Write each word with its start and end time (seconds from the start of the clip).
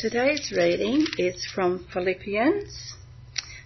Today's 0.00 0.52
reading 0.56 1.06
is 1.18 1.44
from 1.44 1.84
Philippians 1.92 2.94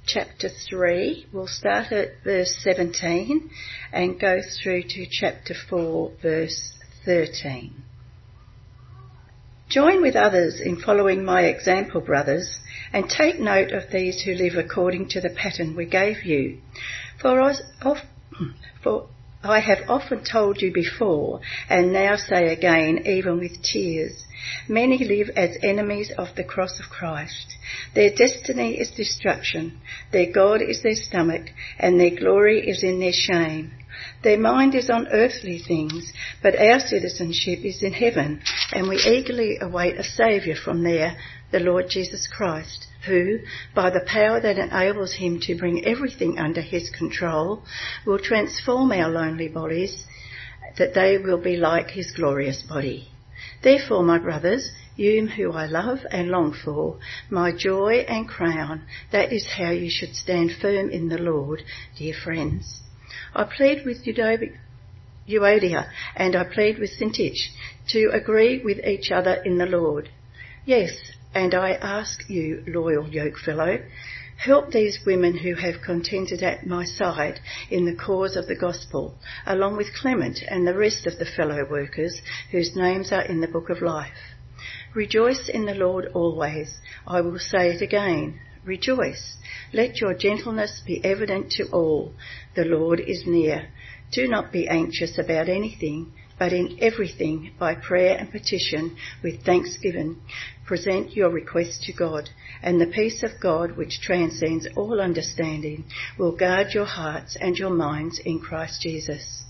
chapter 0.06 0.48
3. 0.48 1.26
We'll 1.30 1.46
start 1.46 1.92
at 1.92 2.24
verse 2.24 2.56
17 2.60 3.50
and 3.92 4.18
go 4.18 4.40
through 4.40 4.84
to 4.84 5.06
chapter 5.10 5.52
4, 5.68 6.12
verse 6.22 6.72
13. 7.04 7.74
Join 9.68 10.00
with 10.00 10.16
others 10.16 10.58
in 10.58 10.80
following 10.80 11.22
my 11.22 11.42
example, 11.42 12.00
brothers, 12.00 12.60
and 12.94 13.10
take 13.10 13.38
note 13.38 13.70
of 13.70 13.92
these 13.92 14.22
who 14.22 14.32
live 14.32 14.54
according 14.54 15.10
to 15.10 15.20
the 15.20 15.36
pattern 15.36 15.76
we 15.76 15.84
gave 15.84 16.22
you. 16.24 16.62
For, 17.20 17.42
I, 17.42 17.52
for 18.82 19.06
I 19.44 19.58
have 19.60 19.88
often 19.88 20.22
told 20.24 20.62
you 20.62 20.72
before, 20.72 21.40
and 21.68 21.92
now 21.92 22.16
say 22.16 22.52
again, 22.52 23.06
even 23.06 23.38
with 23.38 23.62
tears. 23.62 24.24
Many 24.68 24.98
live 24.98 25.30
as 25.36 25.56
enemies 25.62 26.12
of 26.16 26.28
the 26.36 26.44
cross 26.44 26.78
of 26.78 26.90
Christ. 26.90 27.56
Their 27.94 28.14
destiny 28.14 28.78
is 28.78 28.90
destruction. 28.90 29.80
Their 30.12 30.30
God 30.32 30.62
is 30.62 30.82
their 30.82 30.94
stomach, 30.94 31.46
and 31.78 31.98
their 31.98 32.10
glory 32.10 32.68
is 32.68 32.84
in 32.84 33.00
their 33.00 33.12
shame. 33.12 33.72
Their 34.22 34.38
mind 34.38 34.74
is 34.74 34.90
on 34.90 35.08
earthly 35.08 35.58
things, 35.58 36.12
but 36.42 36.58
our 36.58 36.78
citizenship 36.78 37.64
is 37.64 37.82
in 37.82 37.92
heaven, 37.92 38.40
and 38.72 38.88
we 38.88 38.96
eagerly 38.96 39.58
await 39.60 39.96
a 39.98 40.04
Saviour 40.04 40.56
from 40.56 40.82
there, 40.82 41.16
the 41.50 41.60
Lord 41.60 41.86
Jesus 41.88 42.26
Christ, 42.26 42.86
who, 43.06 43.38
by 43.74 43.90
the 43.90 44.04
power 44.06 44.40
that 44.40 44.58
enables 44.58 45.14
him 45.14 45.40
to 45.40 45.58
bring 45.58 45.84
everything 45.84 46.38
under 46.38 46.60
his 46.60 46.90
control, 46.90 47.62
will 48.06 48.18
transform 48.18 48.92
our 48.92 49.10
lonely 49.10 49.48
bodies 49.48 50.04
that 50.78 50.94
they 50.94 51.18
will 51.18 51.40
be 51.40 51.56
like 51.56 51.90
his 51.90 52.12
glorious 52.12 52.62
body. 52.62 53.08
Therefore, 53.62 54.02
my 54.02 54.18
brothers, 54.18 54.70
you 54.96 55.26
who 55.26 55.52
I 55.52 55.66
love 55.66 55.98
and 56.10 56.28
long 56.28 56.52
for, 56.52 56.98
my 57.30 57.52
joy 57.52 58.04
and 58.08 58.28
crown, 58.28 58.82
that 59.10 59.32
is 59.32 59.46
how 59.56 59.70
you 59.70 59.90
should 59.90 60.14
stand 60.14 60.52
firm 60.60 60.90
in 60.90 61.08
the 61.08 61.18
Lord, 61.18 61.62
dear 61.98 62.14
friends. 62.14 62.80
I 63.34 63.44
plead 63.44 63.84
with 63.84 64.04
Euodia 64.04 65.90
and 66.16 66.36
I 66.36 66.44
plead 66.44 66.78
with 66.78 66.90
Syntyche 66.98 67.48
to 67.88 68.10
agree 68.12 68.62
with 68.62 68.84
each 68.84 69.10
other 69.10 69.34
in 69.44 69.58
the 69.58 69.66
Lord. 69.66 70.08
Yes, 70.64 70.90
and 71.34 71.54
I 71.54 71.72
ask 71.72 72.28
you, 72.28 72.62
loyal 72.66 73.04
yokefellow, 73.04 73.84
help 74.36 74.70
these 74.70 74.98
women 75.06 75.36
who 75.36 75.54
have 75.54 75.82
contended 75.84 76.42
at 76.42 76.66
my 76.66 76.84
side 76.84 77.40
in 77.70 77.84
the 77.84 77.94
cause 77.94 78.36
of 78.36 78.46
the 78.48 78.56
gospel, 78.56 79.14
along 79.46 79.76
with 79.76 79.94
Clement 79.94 80.40
and 80.48 80.66
the 80.66 80.76
rest 80.76 81.06
of 81.06 81.18
the 81.18 81.26
fellow 81.26 81.64
workers 81.70 82.20
whose 82.50 82.76
names 82.76 83.12
are 83.12 83.22
in 83.22 83.40
the 83.40 83.48
book 83.48 83.70
of 83.70 83.80
life. 83.80 84.34
Rejoice 84.94 85.48
in 85.48 85.64
the 85.64 85.74
Lord 85.74 86.06
always. 86.14 86.78
I 87.06 87.20
will 87.20 87.38
say 87.38 87.70
it 87.70 87.82
again. 87.82 88.40
Rejoice. 88.64 89.36
Let 89.72 90.00
your 90.00 90.14
gentleness 90.14 90.82
be 90.86 91.04
evident 91.04 91.50
to 91.52 91.68
all. 91.70 92.12
The 92.54 92.64
Lord 92.64 93.00
is 93.00 93.24
near. 93.26 93.68
Do 94.12 94.28
not 94.28 94.52
be 94.52 94.68
anxious 94.68 95.18
about 95.18 95.48
anything, 95.48 96.12
but 96.42 96.52
in 96.52 96.76
everything, 96.80 97.52
by 97.56 97.72
prayer 97.72 98.16
and 98.18 98.28
petition, 98.28 98.96
with 99.22 99.44
thanksgiving, 99.44 100.16
present 100.66 101.14
your 101.14 101.30
requests 101.30 101.78
to 101.86 101.92
God, 101.92 102.28
and 102.64 102.80
the 102.80 102.86
peace 102.88 103.22
of 103.22 103.30
God, 103.40 103.76
which 103.76 104.00
transcends 104.00 104.66
all 104.74 105.00
understanding, 105.00 105.84
will 106.18 106.36
guard 106.36 106.74
your 106.74 106.84
hearts 106.84 107.36
and 107.40 107.56
your 107.56 107.70
minds 107.70 108.20
in 108.24 108.40
Christ 108.40 108.80
Jesus. 108.82 109.44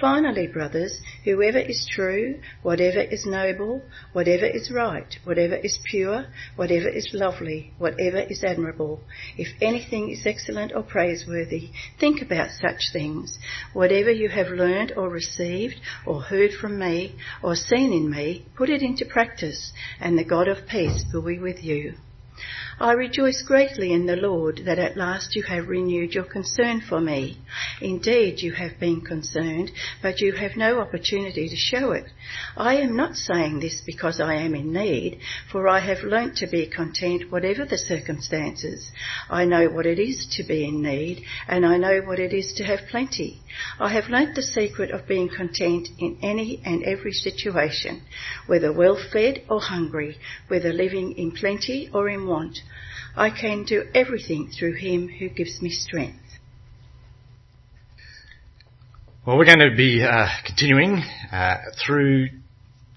Finally, 0.00 0.46
brothers, 0.46 1.00
whoever 1.24 1.58
is 1.58 1.86
true, 1.90 2.40
whatever 2.62 3.00
is 3.00 3.26
noble, 3.26 3.82
whatever 4.12 4.46
is 4.46 4.70
right, 4.70 5.18
whatever 5.24 5.56
is 5.56 5.78
pure, 5.84 6.26
whatever 6.56 6.88
is 6.88 7.10
lovely, 7.12 7.72
whatever 7.78 8.18
is 8.18 8.42
admirable, 8.42 9.00
if 9.36 9.48
anything 9.60 10.10
is 10.10 10.26
excellent 10.26 10.72
or 10.74 10.82
praiseworthy, 10.82 11.70
think 11.98 12.22
about 12.22 12.50
such 12.50 12.92
things. 12.92 13.38
Whatever 13.72 14.10
you 14.10 14.28
have 14.28 14.48
learned 14.48 14.92
or 14.96 15.08
received 15.08 15.76
or 16.06 16.22
heard 16.22 16.52
from 16.52 16.78
me 16.78 17.14
or 17.42 17.54
seen 17.54 17.92
in 17.92 18.10
me, 18.10 18.46
put 18.56 18.70
it 18.70 18.82
into 18.82 19.04
practice, 19.04 19.72
and 20.00 20.18
the 20.18 20.24
God 20.24 20.48
of 20.48 20.66
peace 20.66 21.04
will 21.12 21.22
be 21.22 21.38
with 21.38 21.62
you. 21.62 21.94
I 22.80 22.92
rejoice 22.92 23.42
greatly 23.42 23.92
in 23.92 24.06
the 24.06 24.16
Lord 24.16 24.62
that 24.64 24.78
at 24.78 24.96
last 24.96 25.36
you 25.36 25.42
have 25.42 25.68
renewed 25.68 26.14
your 26.14 26.24
concern 26.24 26.80
for 26.80 26.98
me. 26.98 27.36
Indeed, 27.82 28.40
you 28.40 28.52
have 28.52 28.80
been 28.80 29.02
concerned, 29.02 29.70
but 30.00 30.22
you 30.22 30.32
have 30.32 30.56
no 30.56 30.80
opportunity 30.80 31.46
to 31.50 31.56
show 31.56 31.92
it. 31.92 32.06
I 32.56 32.76
am 32.76 32.96
not 32.96 33.16
saying 33.16 33.60
this 33.60 33.82
because 33.84 34.18
I 34.18 34.36
am 34.36 34.54
in 34.54 34.72
need, 34.72 35.20
for 35.52 35.68
I 35.68 35.80
have 35.80 36.04
learnt 36.04 36.38
to 36.38 36.46
be 36.46 36.68
content 36.68 37.30
whatever 37.30 37.66
the 37.66 37.76
circumstances. 37.76 38.90
I 39.28 39.44
know 39.44 39.68
what 39.68 39.84
it 39.84 39.98
is 39.98 40.26
to 40.36 40.42
be 40.42 40.64
in 40.64 40.80
need, 40.80 41.26
and 41.48 41.66
I 41.66 41.76
know 41.76 42.00
what 42.00 42.18
it 42.18 42.32
is 42.32 42.54
to 42.54 42.64
have 42.64 42.88
plenty. 42.90 43.42
I 43.78 43.92
have 43.92 44.08
learnt 44.08 44.36
the 44.36 44.42
secret 44.42 44.90
of 44.90 45.06
being 45.06 45.28
content 45.28 45.88
in 45.98 46.16
any 46.22 46.62
and 46.64 46.82
every 46.84 47.12
situation, 47.12 48.00
whether 48.46 48.72
well 48.72 48.96
fed 49.12 49.42
or 49.50 49.60
hungry, 49.60 50.16
whether 50.48 50.72
living 50.72 51.12
in 51.18 51.32
plenty 51.32 51.90
or 51.92 52.08
in 52.08 52.26
want. 52.26 52.60
I 53.16 53.30
can 53.30 53.64
do 53.64 53.84
everything 53.94 54.50
through 54.56 54.74
him 54.74 55.08
who 55.08 55.28
gives 55.28 55.60
me 55.60 55.70
strength. 55.70 56.18
Well, 59.26 59.36
we're 59.36 59.44
going 59.44 59.58
to 59.58 59.76
be 59.76 60.02
uh, 60.02 60.28
continuing 60.46 61.02
uh, 61.32 61.56
through 61.84 62.28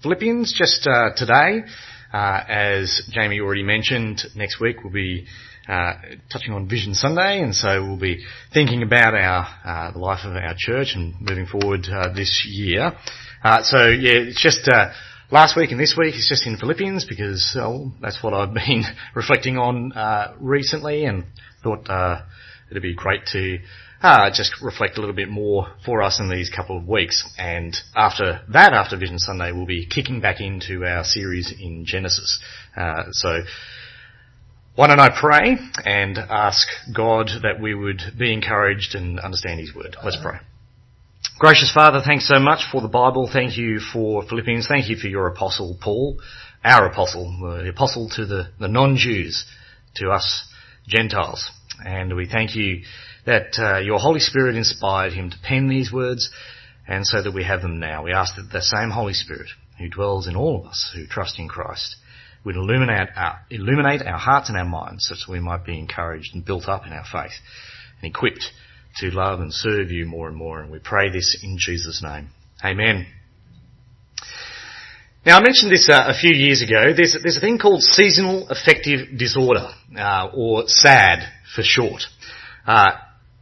Philippians 0.02 0.54
just 0.56 0.86
uh, 0.86 1.10
today. 1.16 1.64
Uh, 2.12 2.40
as 2.48 3.02
Jamie 3.10 3.40
already 3.40 3.64
mentioned, 3.64 4.22
next 4.36 4.60
week 4.60 4.82
we'll 4.84 4.92
be 4.92 5.26
uh, 5.68 5.94
touching 6.32 6.52
on 6.52 6.68
Vision 6.68 6.94
Sunday, 6.94 7.40
and 7.40 7.54
so 7.54 7.82
we'll 7.82 7.98
be 7.98 8.24
thinking 8.52 8.82
about 8.82 9.14
our 9.14 9.46
uh, 9.64 9.92
the 9.92 9.98
life 9.98 10.20
of 10.24 10.36
our 10.36 10.54
church 10.56 10.92
and 10.94 11.14
moving 11.20 11.46
forward 11.46 11.86
this 12.14 12.46
year. 12.48 12.92
so 13.62 13.88
yeah, 13.88 14.28
it's 14.28 14.40
just 14.40 14.68
Last 15.30 15.56
week 15.56 15.70
and 15.70 15.80
this 15.80 15.94
week 15.98 16.14
is 16.16 16.26
just 16.28 16.46
in 16.46 16.58
Philippians 16.58 17.06
because 17.06 17.56
oh, 17.58 17.92
that's 18.02 18.22
what 18.22 18.34
I've 18.34 18.52
been 18.66 18.84
reflecting 19.14 19.56
on 19.56 19.92
uh, 19.92 20.34
recently, 20.38 21.06
and 21.06 21.24
thought 21.62 21.88
uh, 21.88 22.20
it'd 22.70 22.82
be 22.82 22.94
great 22.94 23.24
to 23.32 23.58
uh, 24.02 24.28
just 24.30 24.60
reflect 24.60 24.98
a 24.98 25.00
little 25.00 25.16
bit 25.16 25.30
more 25.30 25.68
for 25.86 26.02
us 26.02 26.20
in 26.20 26.28
these 26.28 26.50
couple 26.50 26.76
of 26.76 26.86
weeks. 26.86 27.26
And 27.38 27.74
after 27.96 28.42
that, 28.52 28.74
after 28.74 28.98
Vision 28.98 29.18
Sunday, 29.18 29.50
we'll 29.50 29.64
be 29.64 29.86
kicking 29.86 30.20
back 30.20 30.42
into 30.42 30.84
our 30.84 31.04
series 31.04 31.52
in 31.58 31.84
Genesis. 31.86 32.40
Uh, 32.76 33.04
so. 33.10 33.42
Why 34.76 34.88
don't 34.88 34.98
I 34.98 35.16
pray 35.16 35.56
and 35.84 36.18
ask 36.18 36.66
God 36.92 37.28
that 37.42 37.60
we 37.62 37.76
would 37.76 38.02
be 38.18 38.32
encouraged 38.32 38.96
and 38.96 39.20
understand 39.20 39.60
His 39.60 39.72
Word? 39.72 39.94
Let's 40.02 40.18
pray. 40.20 40.38
Gracious 41.44 41.70
Father, 41.70 42.00
thanks 42.02 42.26
so 42.26 42.38
much 42.38 42.64
for 42.72 42.80
the 42.80 42.88
Bible. 42.88 43.28
Thank 43.30 43.58
you 43.58 43.78
for 43.78 44.22
Philippians. 44.22 44.66
Thank 44.66 44.88
you 44.88 44.96
for 44.96 45.08
your 45.08 45.26
apostle 45.26 45.76
Paul, 45.78 46.18
our 46.64 46.86
apostle, 46.86 47.36
the 47.62 47.68
apostle 47.68 48.08
to 48.16 48.24
the, 48.24 48.48
the 48.58 48.66
non-Jews, 48.66 49.44
to 49.96 50.08
us 50.08 50.50
Gentiles. 50.86 51.44
And 51.84 52.16
we 52.16 52.26
thank 52.26 52.56
you 52.56 52.84
that 53.26 53.58
uh, 53.58 53.80
your 53.80 53.98
Holy 53.98 54.20
Spirit 54.20 54.56
inspired 54.56 55.12
him 55.12 55.28
to 55.28 55.36
pen 55.46 55.68
these 55.68 55.92
words 55.92 56.30
and 56.88 57.06
so 57.06 57.20
that 57.20 57.34
we 57.34 57.44
have 57.44 57.60
them 57.60 57.78
now. 57.78 58.04
We 58.04 58.14
ask 58.14 58.36
that 58.36 58.48
the 58.50 58.62
same 58.62 58.88
Holy 58.88 59.12
Spirit 59.12 59.50
who 59.78 59.90
dwells 59.90 60.26
in 60.26 60.36
all 60.36 60.60
of 60.60 60.64
us 60.64 60.92
who 60.96 61.06
trust 61.06 61.38
in 61.38 61.48
Christ 61.48 61.96
would 62.46 62.56
illuminate 62.56 63.10
our, 63.14 63.40
illuminate 63.50 64.00
our 64.00 64.18
hearts 64.18 64.48
and 64.48 64.56
our 64.56 64.64
minds 64.64 65.04
such 65.04 65.18
that 65.26 65.32
we 65.32 65.40
might 65.40 65.66
be 65.66 65.78
encouraged 65.78 66.34
and 66.34 66.42
built 66.42 66.68
up 66.68 66.86
in 66.86 66.94
our 66.94 67.04
faith 67.04 67.34
and 68.00 68.10
equipped 68.10 68.50
to 68.98 69.10
love 69.10 69.40
and 69.40 69.52
serve 69.52 69.90
you 69.90 70.06
more 70.06 70.28
and 70.28 70.36
more. 70.36 70.60
And 70.60 70.70
we 70.70 70.78
pray 70.78 71.10
this 71.10 71.38
in 71.42 71.56
Jesus' 71.58 72.02
name. 72.02 72.28
Amen. 72.64 73.06
Now, 75.26 75.38
I 75.38 75.42
mentioned 75.42 75.72
this 75.72 75.88
uh, 75.88 76.04
a 76.06 76.18
few 76.18 76.32
years 76.34 76.60
ago. 76.60 76.92
There's, 76.94 77.16
there's 77.22 77.38
a 77.38 77.40
thing 77.40 77.58
called 77.58 77.82
seasonal 77.82 78.46
affective 78.48 79.18
disorder, 79.18 79.68
uh, 79.98 80.28
or 80.34 80.64
SAD 80.66 81.20
for 81.54 81.62
short. 81.62 82.02
Uh, 82.66 82.92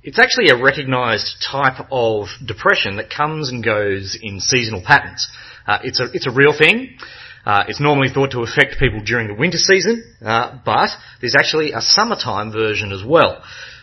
it's 0.05 0.19
actually 0.19 0.49
a 0.50 0.62
recognised 0.62 1.44
type 1.50 1.87
of 1.91 2.27
depression 2.44 2.97
that 2.97 3.11
comes 3.11 3.50
and 3.50 3.65
goes 3.65 4.17
in 4.21 4.41
seasonal 4.41 4.82
patterns. 4.85 5.29
Uh, 5.67 5.79
it's 5.82 6.00
a 6.00 6.05
it's 6.12 6.27
a 6.27 6.32
real 6.32 6.56
thing. 6.56 6.97
Uh, 7.44 7.65
it's 7.67 7.81
normally 7.81 8.09
thought 8.12 8.31
to 8.31 8.43
affect 8.43 8.79
people 8.79 9.00
during 9.05 9.27
the 9.27 9.35
winter 9.35 9.59
season, 9.59 10.03
uh, 10.25 10.59
but 10.65 10.88
there's 11.21 11.35
actually 11.37 11.73
a 11.73 11.81
summertime 11.81 12.53
version 12.53 12.93
as 12.93 13.03
well 13.05 13.43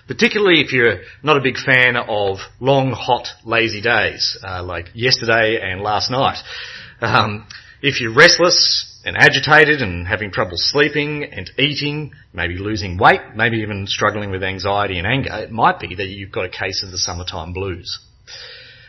particularly 0.10 0.60
if 0.60 0.74
you're 0.74 1.02
not 1.22 1.38
a 1.38 1.42
big 1.42 1.56
fan 1.56 1.96
of 1.96 2.40
long, 2.60 2.92
hot, 2.92 3.28
lazy 3.46 3.80
days, 3.80 4.38
uh, 4.44 4.64
like 4.64 4.88
yesterday 4.96 5.60
and 5.62 5.82
last 5.82 6.10
night. 6.10 6.40
Um, 7.00 7.48
if 7.84 8.02
you're 8.02 8.16
restless 8.16 9.00
and 9.06 9.16
agitated 9.16 9.84
and 9.84 10.08
having 10.08 10.32
trouble 10.32 10.56
sleeping 10.56 11.24
and 11.24 11.52
eating, 11.60 12.12
maybe 12.34 12.58
losing 12.58 12.98
weight, 12.98 13.22
maybe 13.36 13.58
even 13.58 13.86
struggling 13.86 14.32
with 14.32 14.42
anxiety 14.44 14.98
and 14.98 15.06
anger, 15.06 15.30
it 15.44 15.52
might 15.52 15.80
be 15.80 15.94
that 15.94 16.08
you've 16.08 16.32
got 16.32 16.46
a 16.46 16.50
case 16.50 16.84
of 16.84 16.90
the 16.90 16.98
summertime 16.98 17.54
blues. 17.54 18.00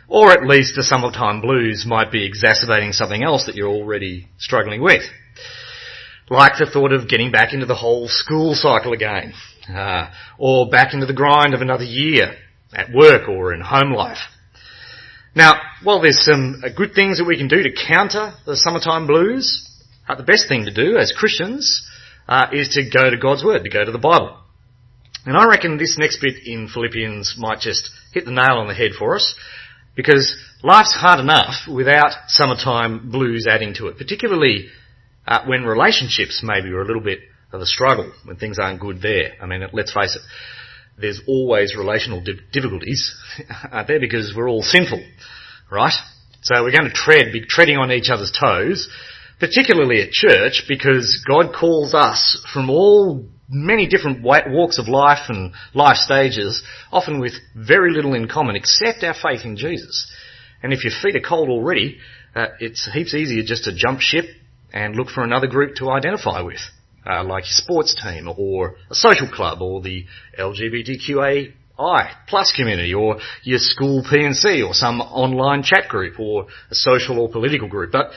Or 0.09 0.33
at 0.33 0.47
least 0.47 0.75
the 0.75 0.83
summertime 0.83 1.43
blues 1.43 1.85
might 1.87 2.11
be 2.11 2.25
exacerbating 2.25 2.93
something 2.93 3.23
else 3.23 3.45
that 3.45 3.55
you're 3.55 3.69
already 3.69 4.27
struggling 4.39 4.83
with. 4.83 5.03
like 6.31 6.53
the 6.59 6.65
thought 6.65 6.93
of 6.93 7.09
getting 7.09 7.31
back 7.31 7.53
into 7.53 7.67
the 7.67 7.75
whole 7.75 8.09
school 8.09 8.55
cycle 8.55 8.95
again, 8.95 9.35
uh, 9.69 10.11
or 10.39 10.69
back 10.69 10.95
into 10.95 11.07
the 11.07 11.13
grind 11.13 11.55
of 11.55 11.61
another 11.61 11.85
year 11.85 12.35
at 12.73 12.93
work 12.93 13.29
or 13.29 13.53
in 13.53 13.61
home 13.61 13.93
life. 13.93 14.19
Now, 15.35 15.61
while 15.83 16.01
there's 16.01 16.25
some 16.25 16.63
uh, 16.65 16.69
good 16.77 16.95
things 16.95 17.19
that 17.19 17.25
we 17.25 17.37
can 17.37 17.49
do 17.49 17.63
to 17.63 17.87
counter 17.87 18.35
the 18.47 18.57
summertime 18.57 19.07
blues, 19.07 19.67
uh, 20.09 20.17
the 20.17 20.23
best 20.23 20.49
thing 20.49 20.65
to 20.65 20.75
do 20.75 20.97
as 20.99 21.13
Christians 21.17 21.87
uh, 22.29 22.47
is 22.53 22.71
to 22.71 22.83
go 22.91 23.11
to 23.11 23.17
God's 23.17 23.45
Word, 23.45 23.63
to 23.65 23.71
go 23.71 23.85
to 23.85 23.93
the 23.93 23.99
Bible. 23.99 24.37
And 25.27 25.37
I 25.37 25.47
reckon 25.47 25.77
this 25.77 25.97
next 25.99 26.21
bit 26.21 26.35
in 26.45 26.69
Philippians 26.69 27.37
might 27.39 27.61
just 27.61 27.91
hit 28.13 28.25
the 28.25 28.33
nail 28.33 28.59
on 28.59 28.69
the 28.69 28.75
head 28.75 28.93
for 28.99 29.15
us, 29.15 29.35
because 29.95 30.37
life's 30.63 30.95
hard 30.95 31.21
enough 31.21 31.69
without 31.69 32.13
summertime 32.29 33.11
blues 33.11 33.47
adding 33.49 33.75
to 33.75 33.89
it, 33.89 33.99
particularly 33.99 34.69
uh, 35.27 35.45
when 35.47 35.65
relationships 35.65 36.43
maybe 36.43 36.71
are 36.71 36.83
a 36.83 36.87
little 36.87 37.03
bit 37.03 37.21
of 37.53 37.61
a 37.61 37.67
struggle, 37.67 38.13
when 38.25 38.37
things 38.37 38.59
aren't 38.59 38.81
good 38.81 39.03
there. 39.03 39.33
I 39.41 39.47
mean, 39.47 39.63
let's 39.73 39.93
face 39.93 40.17
it, 40.17 40.23
there's 41.01 41.21
always 41.27 41.75
relational 41.77 42.23
difficulties, 42.53 43.17
aren't 43.73 43.89
there? 43.89 44.01
Because 44.01 44.35
we're 44.37 44.49
all 44.49 44.63
sinful, 44.63 45.03
right? 45.71 45.95
So 46.43 46.63
we're 46.63 46.77
going 46.77 46.89
to 46.89 46.95
tread, 46.95 47.33
be 47.33 47.45
treading 47.47 47.77
on 47.77 47.91
each 47.91 48.11
other's 48.11 48.33
toes, 48.33 48.89
particularly 49.39 50.03
at 50.03 50.11
church, 50.11 50.65
because 50.69 51.25
God 51.27 51.55
calls 51.59 51.95
us 51.95 52.47
from 52.53 52.71
all 52.71 53.27
many 53.49 53.89
different 53.89 54.23
walks 54.23 54.79
of 54.79 54.89
life 54.89 55.29
and 55.29 55.53
life 55.75 55.97
stages, 55.97 56.63
often 56.93 57.21
with 57.21 57.33
very 57.57 57.93
little 57.93 58.15
in 58.15 58.29
common 58.29 58.55
except 58.55 59.03
our 59.03 59.15
faith 59.15 59.45
in 59.45 59.57
Jesus. 59.57 60.11
And 60.63 60.73
if 60.73 60.85
your 60.85 60.93
feet 61.03 61.17
are 61.17 61.27
cold 61.27 61.49
already, 61.49 61.99
uh, 62.35 62.49
it's 62.61 62.89
heaps 62.93 63.15
easier 63.15 63.43
just 63.43 63.65
to 63.65 63.75
jump 63.75 64.01
ship 64.01 64.27
and 64.73 64.95
look 64.95 65.09
for 65.09 65.25
another 65.25 65.49
group 65.49 65.75
to 65.77 65.91
identify 65.91 66.43
with 66.43 66.61
uh, 67.07 67.25
like 67.25 67.45
your 67.45 67.53
sports 67.53 67.95
team 68.03 68.29
or 68.37 68.77
a 68.91 68.95
social 68.95 69.29
club 69.29 69.63
or 69.63 69.81
the 69.81 70.05
LGBTQAI 70.39 71.55
plus 72.29 72.53
community 72.55 72.93
or 72.93 73.19
your 73.43 73.59
school 73.59 74.05
P&C 74.09 74.63
or 74.63 74.75
some 74.75 75.01
online 75.01 75.63
chat 75.63 75.89
group 75.89 76.21
or 76.21 76.47
a 76.71 76.75
social 76.75 77.19
or 77.19 77.31
political 77.31 77.69
group. 77.69 77.93
But, 77.93 78.11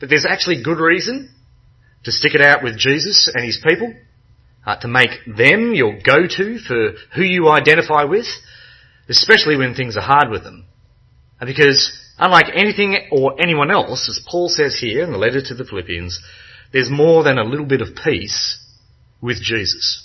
but 0.00 0.08
there's 0.08 0.26
actually 0.28 0.62
good 0.62 0.78
reason 0.78 1.30
to 2.04 2.12
stick 2.12 2.34
it 2.34 2.40
out 2.40 2.62
with 2.62 2.78
Jesus 2.78 3.30
and 3.34 3.44
his 3.44 3.62
people, 3.66 3.92
uh, 4.64 4.76
to 4.80 4.88
make 4.88 5.10
them 5.26 5.74
your 5.74 5.98
go-to 6.04 6.58
for 6.58 6.92
who 7.14 7.22
you 7.22 7.48
identify 7.48 8.04
with, 8.04 8.26
especially 9.08 9.56
when 9.56 9.74
things 9.74 9.96
are 9.96 10.02
hard 10.02 10.30
with 10.30 10.44
them. 10.44 10.66
Because 11.40 11.92
unlike 12.18 12.46
anything 12.54 13.08
or 13.10 13.40
anyone 13.40 13.70
else, 13.70 14.08
as 14.08 14.24
Paul 14.28 14.48
says 14.48 14.78
here 14.78 15.02
in 15.02 15.12
the 15.12 15.18
letter 15.18 15.40
to 15.40 15.54
the 15.54 15.64
Philippians, 15.64 16.20
there's 16.72 16.90
more 16.90 17.24
than 17.24 17.38
a 17.38 17.44
little 17.44 17.66
bit 17.66 17.80
of 17.80 17.88
peace 17.94 18.58
with 19.20 19.40
Jesus. 19.40 20.04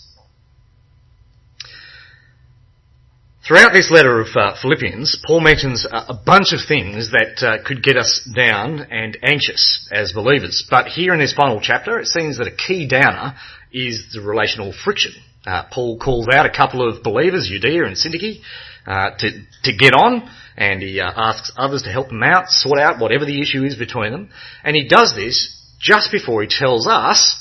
Throughout 3.45 3.73
this 3.73 3.91
letter 3.91 4.21
of 4.21 4.27
uh, 4.35 4.55
Philippians, 4.61 5.19
Paul 5.27 5.41
mentions 5.41 5.85
a, 5.85 6.13
bunch 6.13 6.53
of 6.53 6.61
things 6.65 7.11
that 7.11 7.43
uh, 7.45 7.61
could 7.67 7.83
get 7.83 7.97
us 7.97 8.25
down 8.33 8.79
and 8.89 9.17
anxious 9.21 9.89
as 9.91 10.13
believers. 10.13 10.65
But 10.69 10.87
here 10.87 11.13
in 11.13 11.19
this 11.19 11.33
final 11.33 11.59
chapter, 11.61 11.99
it 11.99 12.07
seems 12.07 12.37
that 12.37 12.47
a 12.47 12.55
key 12.55 12.87
downer 12.87 13.35
is 13.73 14.13
the 14.13 14.21
relational 14.21 14.71
friction. 14.71 15.11
Uh, 15.45 15.63
Paul 15.73 15.99
calls 15.99 16.29
out 16.31 16.45
a 16.45 16.55
couple 16.55 16.87
of 16.87 17.03
believers, 17.03 17.51
Euodia 17.51 17.85
and 17.85 17.97
Syntyche, 17.97 18.39
uh, 18.87 19.09
to, 19.19 19.31
to 19.63 19.75
get 19.75 19.93
on, 19.93 20.29
and 20.55 20.81
he 20.81 21.01
uh, 21.01 21.11
asks 21.13 21.51
others 21.57 21.83
to 21.83 21.91
help 21.91 22.07
them 22.07 22.23
out, 22.23 22.47
sort 22.47 22.79
out 22.79 23.01
whatever 23.01 23.25
the 23.25 23.41
issue 23.41 23.63
is 23.65 23.75
between 23.75 24.13
them. 24.13 24.29
And 24.63 24.73
he 24.73 24.87
does 24.87 25.15
this 25.17 25.53
just 25.83 26.11
before 26.11 26.41
he 26.41 26.47
tells 26.47 26.87
us, 26.87 27.35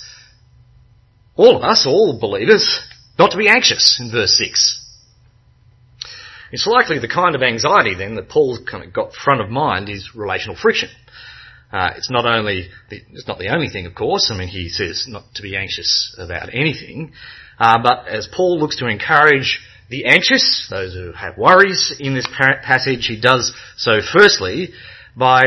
all 1.36 1.56
of 1.56 1.62
us, 1.62 1.86
all 1.86 2.18
believers, 2.20 2.80
not 3.18 3.30
to 3.30 3.38
be 3.38 3.48
anxious 3.48 3.98
in 4.00 4.10
verse 4.10 4.36
6. 4.36 4.80
It's 6.50 6.66
likely 6.66 6.98
the 6.98 7.08
kind 7.08 7.34
of 7.34 7.42
anxiety 7.42 7.94
then 7.94 8.16
that 8.16 8.28
Paul's 8.28 8.60
kind 8.70 8.84
of 8.84 8.92
got 8.92 9.14
front 9.14 9.40
of 9.40 9.48
mind 9.48 9.88
is 9.88 10.10
relational 10.14 10.56
friction. 10.60 10.90
Uh, 11.72 11.90
it's 11.96 12.10
not 12.10 12.26
only 12.26 12.68
the, 12.90 13.00
it's 13.12 13.26
not 13.26 13.38
the 13.38 13.48
only 13.48 13.70
thing, 13.70 13.86
of 13.86 13.94
course. 13.94 14.30
I 14.30 14.36
mean, 14.36 14.48
he 14.48 14.68
says 14.68 15.06
not 15.08 15.22
to 15.36 15.42
be 15.42 15.56
anxious 15.56 16.14
about 16.18 16.50
anything, 16.52 17.12
uh, 17.58 17.78
but 17.82 18.08
as 18.08 18.28
Paul 18.30 18.58
looks 18.58 18.76
to 18.80 18.88
encourage 18.88 19.60
the 19.88 20.04
anxious, 20.04 20.66
those 20.68 20.92
who 20.92 21.12
have 21.12 21.38
worries 21.38 21.94
in 21.98 22.14
this 22.14 22.28
passage, 22.36 23.06
he 23.06 23.18
does 23.18 23.54
so 23.78 24.00
firstly 24.12 24.70
by 25.16 25.42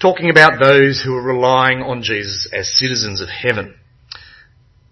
talking 0.00 0.30
about 0.30 0.60
those 0.60 1.02
who 1.02 1.14
are 1.14 1.22
relying 1.22 1.80
on 1.82 2.02
Jesus 2.02 2.48
as 2.52 2.68
citizens 2.76 3.20
of 3.20 3.28
heaven. 3.28 3.74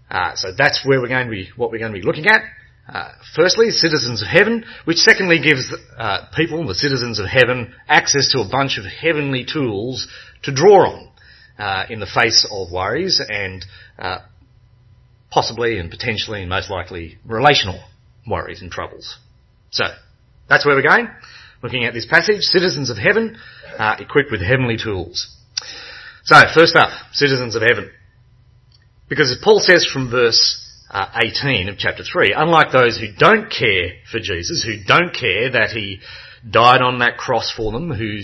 Uh, 0.09 0.35
so 0.35 0.49
that's 0.57 0.85
where 0.85 1.01
we're 1.01 1.07
going 1.07 1.27
to 1.27 1.31
be, 1.31 1.49
what 1.55 1.71
we're 1.71 1.79
going 1.79 1.93
to 1.93 1.99
be 1.99 2.05
looking 2.05 2.27
at. 2.27 2.41
Uh, 2.87 3.11
firstly, 3.35 3.71
citizens 3.71 4.21
of 4.21 4.27
heaven, 4.27 4.63
which 4.85 4.97
secondly 4.97 5.39
gives 5.39 5.73
uh, 5.97 6.27
people, 6.35 6.67
the 6.67 6.75
citizens 6.75 7.19
of 7.19 7.25
heaven, 7.25 7.73
access 7.87 8.31
to 8.31 8.39
a 8.39 8.49
bunch 8.49 8.77
of 8.77 8.85
heavenly 8.85 9.45
tools 9.51 10.07
to 10.43 10.53
draw 10.53 10.91
on 10.91 11.11
uh, 11.57 11.85
in 11.89 11.99
the 11.99 12.05
face 12.05 12.47
of 12.51 12.71
worries 12.71 13.21
and 13.27 13.65
uh, 13.97 14.19
possibly 15.31 15.79
and 15.79 15.89
potentially 15.89 16.41
and 16.41 16.49
most 16.49 16.69
likely 16.69 17.17
relational 17.25 17.79
worries 18.27 18.61
and 18.61 18.71
troubles. 18.71 19.17
So 19.71 19.85
that's 20.47 20.65
where 20.65 20.75
we're 20.75 20.87
going. 20.87 21.07
Looking 21.65 21.85
at 21.85 21.95
this 21.95 22.05
passage, 22.05 22.41
citizens 22.41 22.91
of 22.91 22.97
heaven, 22.97 23.39
uh, 23.79 23.95
equipped 23.97 24.29
with 24.29 24.39
heavenly 24.39 24.77
tools. 24.77 25.35
So, 26.23 26.35
first 26.53 26.75
up, 26.75 26.91
citizens 27.11 27.55
of 27.55 27.63
heaven. 27.63 27.89
Because 29.09 29.31
as 29.31 29.39
Paul 29.43 29.57
says 29.59 29.83
from 29.91 30.11
verse 30.11 30.63
uh, 30.91 31.07
18 31.15 31.69
of 31.69 31.79
chapter 31.79 32.03
3, 32.03 32.35
unlike 32.37 32.71
those 32.71 32.99
who 32.99 33.07
don't 33.17 33.49
care 33.49 33.93
for 34.11 34.19
Jesus, 34.19 34.63
who 34.63 34.75
don't 34.85 35.11
care 35.11 35.49
that 35.53 35.71
he 35.71 36.01
died 36.47 36.83
on 36.83 36.99
that 36.99 37.17
cross 37.17 37.51
for 37.51 37.71
them, 37.71 37.89
who 37.89 38.19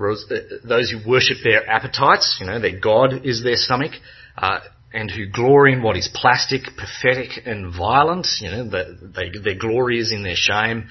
uh, 0.00 0.14
those 0.62 0.88
who 0.92 1.00
worship 1.04 1.38
their 1.42 1.68
appetites, 1.68 2.36
you 2.38 2.46
know, 2.46 2.60
their 2.60 2.78
God 2.78 3.26
is 3.26 3.42
their 3.42 3.56
stomach, 3.56 3.94
uh, 4.36 4.60
and 4.92 5.10
who 5.10 5.26
glory 5.26 5.72
in 5.72 5.82
what 5.82 5.96
is 5.96 6.08
plastic, 6.14 6.62
pathetic, 6.76 7.44
and 7.44 7.74
violent, 7.76 8.28
you 8.38 8.52
know, 8.52 8.70
the, 8.70 9.12
they, 9.16 9.36
their 9.36 9.58
glory 9.58 9.98
is 9.98 10.12
in 10.12 10.22
their 10.22 10.36
shame. 10.36 10.86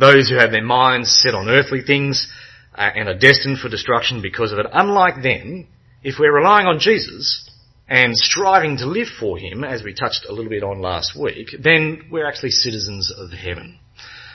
Those 0.00 0.28
who 0.28 0.36
have 0.36 0.50
their 0.50 0.64
minds 0.64 1.20
set 1.22 1.34
on 1.34 1.48
earthly 1.48 1.82
things, 1.82 2.26
uh, 2.74 2.90
and 2.94 3.08
are 3.08 3.18
destined 3.18 3.58
for 3.58 3.68
destruction 3.68 4.22
because 4.22 4.52
of 4.52 4.58
it. 4.58 4.66
Unlike 4.72 5.22
them, 5.22 5.68
if 6.02 6.16
we're 6.18 6.34
relying 6.34 6.66
on 6.66 6.78
Jesus 6.78 7.48
and 7.88 8.16
striving 8.16 8.78
to 8.78 8.86
live 8.86 9.08
for 9.18 9.36
Him, 9.36 9.64
as 9.64 9.82
we 9.82 9.92
touched 9.92 10.24
a 10.28 10.32
little 10.32 10.48
bit 10.48 10.62
on 10.62 10.80
last 10.80 11.18
week, 11.20 11.48
then 11.62 12.08
we're 12.10 12.26
actually 12.26 12.50
citizens 12.50 13.12
of 13.14 13.30
heaven. 13.30 13.78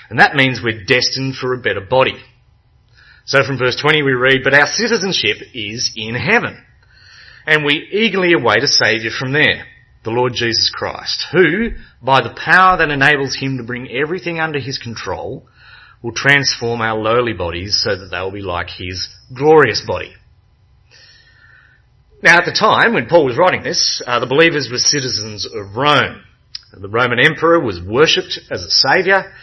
And 0.10 0.20
that 0.20 0.36
means 0.36 0.62
we're 0.64 0.84
destined 0.84 1.36
for 1.36 1.54
a 1.54 1.62
better 1.62 1.82
body. 1.82 2.22
So 3.26 3.44
from 3.44 3.58
verse 3.58 3.80
20 3.82 4.04
we 4.04 4.14
read, 4.14 4.42
But 4.44 4.54
our 4.54 4.68
citizenship 4.68 5.38
is 5.54 5.92
in 5.96 6.14
heaven, 6.14 6.64
and 7.48 7.66
we 7.66 7.90
eagerly 7.92 8.34
await 8.34 8.64
a 8.64 8.68
Saviour 8.68 9.12
from 9.18 9.34
there, 9.34 9.66
the 10.04 10.12
Lord 10.12 10.34
Jesus 10.36 10.70
Christ, 10.72 11.26
who, 11.32 11.70
by 12.04 12.22
the 12.22 12.36
power 12.36 12.78
that 12.78 12.92
enables 12.92 13.36
Him 13.36 13.58
to 13.58 13.64
bring 13.64 13.90
everything 13.90 14.40
under 14.40 14.60
His 14.60 14.78
control, 14.78 15.48
will 16.06 16.14
transform 16.14 16.82
our 16.82 16.96
lowly 16.96 17.34
bodies 17.34 17.82
so 17.84 17.98
that 17.98 18.10
they 18.12 18.20
will 18.20 18.30
be 18.30 18.44
like 18.44 18.70
his 18.70 19.10
glorious 19.36 19.84
body. 19.88 20.14
Now 22.22 22.38
at 22.38 22.46
the 22.46 22.52
time 22.52 22.94
when 22.94 23.08
Paul 23.08 23.26
was 23.26 23.40
writing 23.40 23.64
this, 23.64 24.04
uh, 24.06 24.20
the 24.20 24.28
believers 24.28 24.70
were 24.72 24.78
citizens 24.78 25.48
of 25.48 25.76
Rome. 25.76 26.22
The 26.74 26.90
Roman 26.90 27.18
emperor 27.18 27.60
was 27.60 27.82
worshipped 27.84 28.40
as 28.52 28.62
a 28.62 28.70
saviour. 28.70 29.34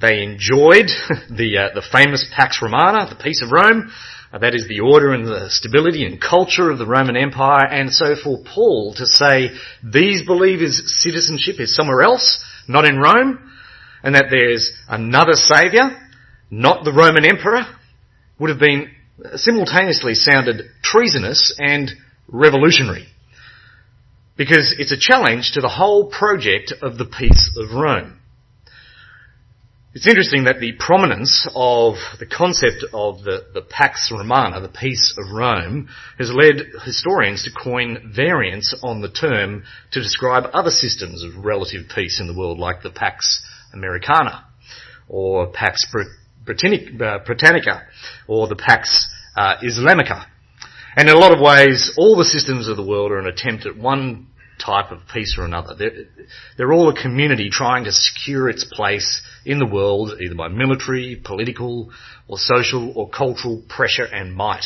They 0.00 0.24
enjoyed 0.24 0.90
the, 1.30 1.70
uh, 1.70 1.74
the 1.76 1.86
famous 1.92 2.28
Pax 2.34 2.58
Romana, 2.60 3.08
the 3.08 3.22
peace 3.22 3.40
of 3.40 3.52
Rome. 3.52 3.88
Uh, 4.32 4.38
that 4.38 4.56
is 4.56 4.66
the 4.66 4.80
order 4.80 5.12
and 5.12 5.24
the 5.24 5.48
stability 5.50 6.04
and 6.04 6.20
culture 6.20 6.68
of 6.68 6.78
the 6.78 6.86
Roman 6.86 7.16
Empire. 7.16 7.64
And 7.64 7.92
so 7.92 8.16
for 8.16 8.38
Paul 8.42 8.94
to 8.96 9.06
say 9.06 9.50
these 9.84 10.26
believers' 10.26 10.82
citizenship 11.00 11.60
is 11.60 11.76
somewhere 11.76 12.02
else, 12.02 12.42
not 12.66 12.86
in 12.86 12.98
Rome, 12.98 13.52
and 14.02 14.16
that 14.16 14.26
there's 14.30 14.72
another 14.88 15.34
saviour, 15.34 16.07
not 16.50 16.84
the 16.84 16.92
Roman 16.92 17.24
emperor, 17.24 17.62
would 18.38 18.50
have 18.50 18.58
been 18.58 18.90
uh, 19.24 19.36
simultaneously 19.36 20.14
sounded 20.14 20.62
treasonous 20.82 21.54
and 21.58 21.90
revolutionary. 22.28 23.06
Because 24.36 24.74
it's 24.78 24.92
a 24.92 24.98
challenge 24.98 25.52
to 25.52 25.60
the 25.60 25.68
whole 25.68 26.10
project 26.10 26.72
of 26.80 26.96
the 26.96 27.04
peace 27.04 27.50
of 27.56 27.74
Rome. 27.74 28.18
It's 29.94 30.06
interesting 30.06 30.44
that 30.44 30.60
the 30.60 30.74
prominence 30.78 31.48
of 31.56 31.94
the 32.20 32.26
concept 32.26 32.84
of 32.92 33.24
the, 33.24 33.46
the 33.52 33.62
Pax 33.62 34.12
Romana, 34.16 34.60
the 34.60 34.68
peace 34.68 35.12
of 35.18 35.34
Rome, 35.34 35.88
has 36.18 36.30
led 36.32 36.66
historians 36.84 37.42
to 37.44 37.50
coin 37.50 38.12
variants 38.14 38.74
on 38.82 39.00
the 39.00 39.10
term 39.10 39.64
to 39.92 40.00
describe 40.00 40.50
other 40.52 40.70
systems 40.70 41.24
of 41.24 41.44
relative 41.44 41.86
peace 41.92 42.20
in 42.20 42.28
the 42.28 42.38
world, 42.38 42.58
like 42.58 42.82
the 42.82 42.90
Pax 42.90 43.42
Americana 43.72 44.44
or 45.08 45.48
Pax 45.48 45.86
uh, 46.48 47.18
Britannica 47.24 47.82
or 48.26 48.48
the 48.48 48.56
Pax 48.56 49.08
uh, 49.36 49.56
Islamica. 49.62 50.26
And 50.96 51.08
in 51.08 51.14
a 51.14 51.18
lot 51.18 51.32
of 51.32 51.40
ways, 51.40 51.92
all 51.96 52.16
the 52.16 52.24
systems 52.24 52.68
of 52.68 52.76
the 52.76 52.86
world 52.86 53.12
are 53.12 53.18
an 53.18 53.26
attempt 53.26 53.66
at 53.66 53.76
one 53.76 54.28
type 54.58 54.90
of 54.90 55.00
peace 55.12 55.36
or 55.38 55.44
another. 55.44 55.74
They're, 55.78 56.06
they're 56.56 56.72
all 56.72 56.88
a 56.88 57.02
community 57.02 57.50
trying 57.50 57.84
to 57.84 57.92
secure 57.92 58.48
its 58.48 58.64
place 58.64 59.22
in 59.44 59.58
the 59.58 59.66
world, 59.66 60.20
either 60.20 60.34
by 60.34 60.48
military, 60.48 61.20
political, 61.22 61.90
or 62.26 62.36
social 62.38 62.92
or 62.96 63.08
cultural 63.08 63.62
pressure 63.68 64.04
and 64.04 64.34
might. 64.34 64.64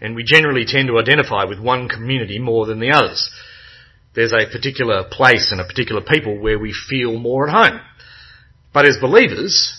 And 0.00 0.16
we 0.16 0.24
generally 0.24 0.64
tend 0.66 0.88
to 0.88 0.98
identify 0.98 1.44
with 1.44 1.60
one 1.60 1.88
community 1.88 2.38
more 2.38 2.66
than 2.66 2.80
the 2.80 2.90
others. 2.90 3.30
There's 4.14 4.32
a 4.32 4.50
particular 4.50 5.04
place 5.08 5.52
and 5.52 5.60
a 5.60 5.64
particular 5.64 6.00
people 6.02 6.38
where 6.40 6.58
we 6.58 6.72
feel 6.72 7.18
more 7.18 7.48
at 7.48 7.54
home. 7.54 7.80
But 8.72 8.86
as 8.86 8.98
believers, 9.00 9.76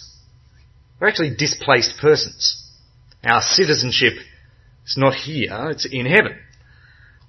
we're 1.02 1.08
actually 1.08 1.36
displaced 1.36 1.98
persons. 2.00 2.64
Our 3.24 3.42
citizenship 3.42 4.14
is 4.86 4.98
not 4.98 5.16
here, 5.16 5.72
it's 5.72 5.88
in 5.92 6.06
heaven. 6.06 6.38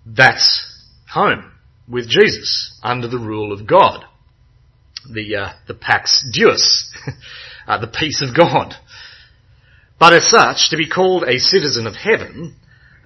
That's 0.05 0.71
home 1.11 1.53
with 1.89 2.09
Jesus 2.09 2.79
under 2.83 3.09
the 3.09 3.19
rule 3.19 3.51
of 3.51 3.67
God. 3.67 4.05
The, 5.11 5.37
uh, 5.37 5.53
the 5.67 5.75
Pax 5.75 6.25
Deus, 6.33 6.93
uh, 7.67 7.79
the 7.79 7.89
peace 7.89 8.23
of 8.23 8.37
God. 8.37 8.75
But 9.99 10.13
as 10.13 10.29
such, 10.29 10.69
to 10.71 10.77
be 10.77 10.89
called 10.89 11.25
a 11.25 11.39
citizen 11.39 11.87
of 11.87 11.95
heaven 11.95 12.57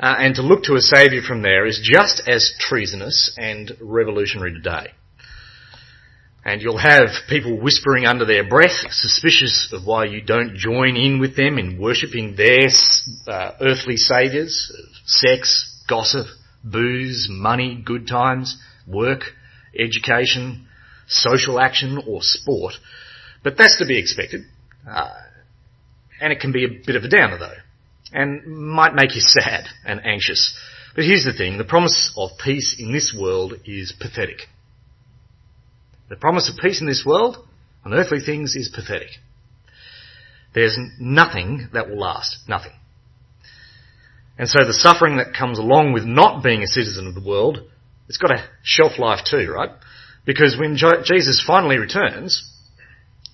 uh, 0.00 0.16
and 0.18 0.34
to 0.34 0.42
look 0.42 0.64
to 0.64 0.74
a 0.74 0.80
saviour 0.80 1.22
from 1.22 1.42
there 1.42 1.64
is 1.64 1.80
just 1.80 2.22
as 2.28 2.52
treasonous 2.58 3.32
and 3.38 3.76
revolutionary 3.80 4.52
today. 4.52 4.92
And 6.46 6.62
you'll 6.62 6.78
have 6.78 7.08
people 7.28 7.60
whispering 7.60 8.06
under 8.06 8.24
their 8.24 8.48
breath, 8.48 8.78
suspicious 8.90 9.68
of 9.72 9.84
why 9.84 10.04
you 10.04 10.20
don't 10.20 10.54
join 10.54 10.94
in 10.94 11.18
with 11.18 11.34
them 11.36 11.58
in 11.58 11.76
worshipping 11.76 12.36
their 12.36 12.68
uh, 13.26 13.50
earthly 13.60 13.96
saviours, 13.96 14.70
sex, 15.06 15.82
gossip, 15.88 16.26
booze, 16.62 17.26
money, 17.28 17.82
good 17.84 18.06
times, 18.06 18.56
work, 18.86 19.22
education, 19.76 20.68
social 21.08 21.58
action, 21.58 22.00
or 22.06 22.20
sport. 22.22 22.74
But 23.42 23.58
that's 23.58 23.78
to 23.78 23.84
be 23.84 23.98
expected. 23.98 24.42
Uh, 24.88 25.14
and 26.20 26.32
it 26.32 26.38
can 26.38 26.52
be 26.52 26.64
a 26.64 26.68
bit 26.86 26.94
of 26.94 27.02
a 27.02 27.08
downer 27.08 27.38
though. 27.38 27.58
And 28.12 28.46
might 28.46 28.94
make 28.94 29.16
you 29.16 29.20
sad 29.20 29.64
and 29.84 30.00
anxious. 30.06 30.56
But 30.94 31.06
here's 31.06 31.24
the 31.24 31.32
thing, 31.32 31.58
the 31.58 31.64
promise 31.64 32.14
of 32.16 32.30
peace 32.38 32.76
in 32.78 32.92
this 32.92 33.12
world 33.18 33.54
is 33.64 33.92
pathetic. 34.00 34.42
The 36.08 36.16
promise 36.16 36.50
of 36.50 36.62
peace 36.62 36.80
in 36.80 36.86
this 36.86 37.04
world 37.04 37.36
on 37.84 37.94
earthly 37.94 38.20
things 38.20 38.54
is 38.54 38.68
pathetic. 38.68 39.08
There's 40.54 40.78
nothing 40.98 41.68
that 41.72 41.88
will 41.88 41.98
last. 41.98 42.38
Nothing. 42.48 42.72
And 44.38 44.48
so 44.48 44.64
the 44.64 44.72
suffering 44.72 45.16
that 45.16 45.34
comes 45.36 45.58
along 45.58 45.92
with 45.92 46.04
not 46.04 46.42
being 46.42 46.62
a 46.62 46.66
citizen 46.66 47.06
of 47.06 47.14
the 47.14 47.26
world, 47.26 47.58
it's 48.08 48.18
got 48.18 48.30
a 48.30 48.48
shelf 48.62 48.98
life 48.98 49.20
too, 49.28 49.50
right? 49.50 49.70
Because 50.24 50.56
when 50.58 50.76
Jesus 50.76 51.42
finally 51.46 51.78
returns, 51.78 52.52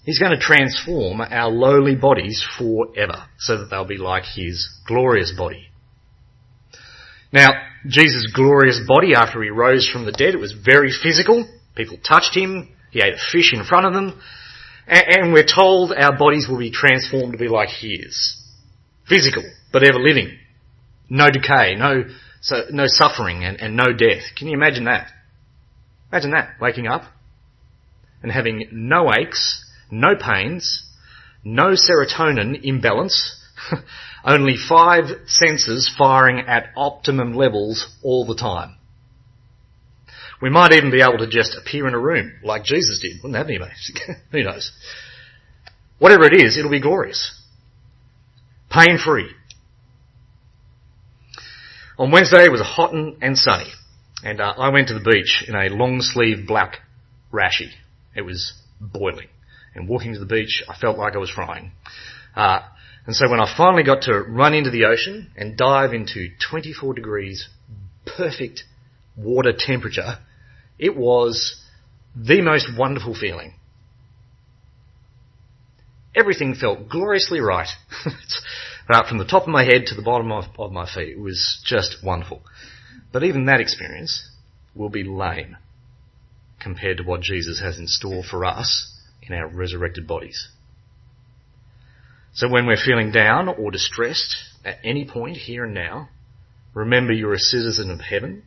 He's 0.04 0.18
going 0.18 0.32
to 0.32 0.38
transform 0.38 1.20
our 1.20 1.48
lowly 1.48 1.94
bodies 1.94 2.44
forever 2.58 3.26
so 3.38 3.58
that 3.58 3.70
they'll 3.70 3.86
be 3.86 3.98
like 3.98 4.24
His 4.24 4.68
glorious 4.86 5.32
body. 5.36 5.68
Now, 7.32 7.50
Jesus' 7.86 8.32
glorious 8.34 8.80
body 8.86 9.14
after 9.14 9.42
He 9.42 9.50
rose 9.50 9.88
from 9.88 10.04
the 10.04 10.12
dead, 10.12 10.34
it 10.34 10.40
was 10.40 10.52
very 10.52 10.90
physical. 10.90 11.48
People 11.74 11.98
touched 11.98 12.36
Him. 12.36 12.68
He 12.90 13.00
ate 13.00 13.14
a 13.14 13.30
fish 13.32 13.52
in 13.52 13.64
front 13.64 13.86
of 13.86 13.94
them. 13.94 14.20
And 14.86 15.32
we're 15.32 15.46
told 15.46 15.92
our 15.92 16.16
bodies 16.16 16.46
will 16.48 16.58
be 16.58 16.70
transformed 16.70 17.32
to 17.32 17.38
be 17.38 17.48
like 17.48 17.68
His. 17.68 18.36
Physical, 19.08 19.44
but 19.72 19.82
ever 19.82 19.98
living 19.98 20.38
no 21.12 21.30
decay, 21.30 21.74
no, 21.76 22.04
so, 22.40 22.62
no 22.70 22.84
suffering 22.86 23.44
and, 23.44 23.60
and 23.60 23.76
no 23.76 23.92
death. 23.92 24.22
Can 24.36 24.48
you 24.48 24.54
imagine 24.54 24.84
that? 24.84 25.10
Imagine 26.10 26.30
that, 26.30 26.54
waking 26.58 26.86
up 26.86 27.02
and 28.22 28.32
having 28.32 28.66
no 28.72 29.12
aches, 29.12 29.62
no 29.90 30.14
pains, 30.16 30.82
no 31.44 31.74
serotonin 31.74 32.58
imbalance, 32.62 33.38
only 34.24 34.56
five 34.56 35.04
senses 35.26 35.94
firing 35.98 36.40
at 36.40 36.70
optimum 36.78 37.34
levels 37.34 37.94
all 38.02 38.24
the 38.24 38.36
time. 38.36 38.76
We 40.42 40.50
might 40.50 40.72
even 40.72 40.90
be 40.90 41.00
able 41.00 41.18
to 41.18 41.28
just 41.28 41.56
appear 41.56 41.86
in 41.86 41.94
a 41.94 41.98
room 41.98 42.32
like 42.42 42.64
Jesus 42.64 42.98
did. 42.98 43.22
Wouldn't 43.22 43.34
that 43.34 43.46
be 43.46 43.56
amazing? 43.56 43.96
Who 44.32 44.42
knows? 44.42 44.72
Whatever 46.00 46.24
it 46.24 46.34
is, 46.34 46.58
it'll 46.58 46.70
be 46.70 46.80
glorious. 46.80 47.40
Pain 48.68 48.98
free. 48.98 49.30
On 51.96 52.10
Wednesday 52.10 52.44
it 52.44 52.50
was 52.50 52.60
hot 52.60 52.92
and 52.92 53.38
sunny, 53.38 53.70
and 54.24 54.40
uh, 54.40 54.54
I 54.58 54.70
went 54.70 54.88
to 54.88 54.94
the 54.94 55.08
beach 55.08 55.44
in 55.46 55.54
a 55.54 55.68
long 55.68 56.00
sleeve 56.00 56.48
black 56.48 56.78
rashie. 57.32 57.70
It 58.16 58.22
was 58.22 58.52
boiling, 58.80 59.28
and 59.76 59.88
walking 59.88 60.12
to 60.14 60.18
the 60.18 60.26
beach 60.26 60.64
I 60.68 60.76
felt 60.76 60.98
like 60.98 61.14
I 61.14 61.18
was 61.18 61.30
frying. 61.30 61.70
Uh, 62.34 62.60
and 63.06 63.14
so 63.14 63.30
when 63.30 63.38
I 63.38 63.54
finally 63.56 63.84
got 63.84 64.02
to 64.02 64.20
run 64.22 64.54
into 64.54 64.70
the 64.70 64.86
ocean 64.86 65.30
and 65.36 65.56
dive 65.56 65.92
into 65.92 66.30
24 66.50 66.94
degrees 66.94 67.48
perfect 68.04 68.64
water 69.16 69.52
temperature, 69.56 70.18
it 70.82 70.96
was 70.96 71.56
the 72.16 72.40
most 72.40 72.68
wonderful 72.76 73.14
feeling. 73.14 73.54
Everything 76.14 76.54
felt 76.54 76.88
gloriously 76.88 77.40
right. 77.40 77.68
But 78.88 79.06
from 79.06 79.18
the 79.18 79.24
top 79.24 79.44
of 79.44 79.48
my 79.48 79.64
head 79.64 79.86
to 79.86 79.94
the 79.94 80.02
bottom 80.02 80.32
of, 80.32 80.44
of 80.58 80.72
my 80.72 80.92
feet, 80.92 81.16
it 81.16 81.20
was 81.20 81.62
just 81.64 81.98
wonderful. 82.02 82.42
But 83.12 83.22
even 83.22 83.46
that 83.46 83.60
experience 83.60 84.28
will 84.74 84.88
be 84.88 85.04
lame 85.04 85.56
compared 86.60 86.96
to 86.98 87.04
what 87.04 87.20
Jesus 87.20 87.60
has 87.60 87.78
in 87.78 87.86
store 87.86 88.22
for 88.28 88.44
us 88.44 88.92
in 89.22 89.34
our 89.34 89.46
resurrected 89.46 90.06
bodies. 90.06 90.48
So 92.34 92.48
when 92.48 92.66
we're 92.66 92.76
feeling 92.76 93.12
down 93.12 93.48
or 93.48 93.70
distressed 93.70 94.36
at 94.64 94.78
any 94.82 95.06
point 95.06 95.36
here 95.36 95.64
and 95.64 95.74
now, 95.74 96.08
remember 96.74 97.12
you're 97.12 97.34
a 97.34 97.38
citizen 97.38 97.90
of 97.90 98.00
heaven 98.00 98.42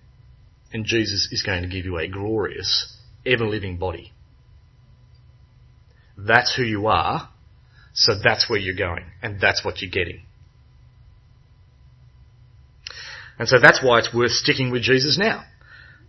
and 0.75 0.85
Jesus 0.85 1.29
is 1.31 1.41
going 1.41 1.63
to 1.63 1.69
give 1.69 1.85
you 1.85 1.97
a 1.97 2.07
glorious, 2.07 2.97
ever 3.25 3.47
living 3.47 3.77
body. 3.77 4.11
That's 6.17 6.55
who 6.55 6.63
you 6.63 6.87
are 6.87 7.29
so 7.95 8.11
that's 8.21 8.49
where 8.49 8.59
you're 8.59 8.75
going, 8.75 9.05
and 9.23 9.39
that's 9.39 9.63
what 9.63 9.81
you're 9.81 9.89
getting. 9.89 10.21
And 13.39 13.47
so 13.47 13.57
that's 13.59 13.81
why 13.81 13.99
it's 13.99 14.13
worth 14.13 14.31
sticking 14.31 14.69
with 14.69 14.81
Jesus 14.83 15.17
now, 15.17 15.45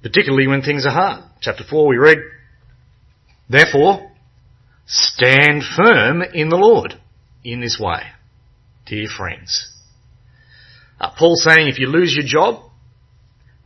particularly 0.02 0.48
when 0.48 0.62
things 0.62 0.84
are 0.84 0.90
hard. 0.90 1.24
Chapter 1.40 1.62
4 1.68 1.86
we 1.86 1.96
read, 1.96 2.18
Therefore, 3.48 4.10
stand 4.84 5.62
firm 5.76 6.22
in 6.22 6.48
the 6.48 6.56
Lord 6.56 6.94
in 7.44 7.60
this 7.60 7.78
way, 7.80 8.02
dear 8.84 9.06
friends. 9.16 9.72
Uh, 11.00 11.10
Paul's 11.16 11.44
saying 11.44 11.68
if 11.68 11.78
you 11.78 11.86
lose 11.86 12.16
your 12.16 12.26
job, 12.26 12.65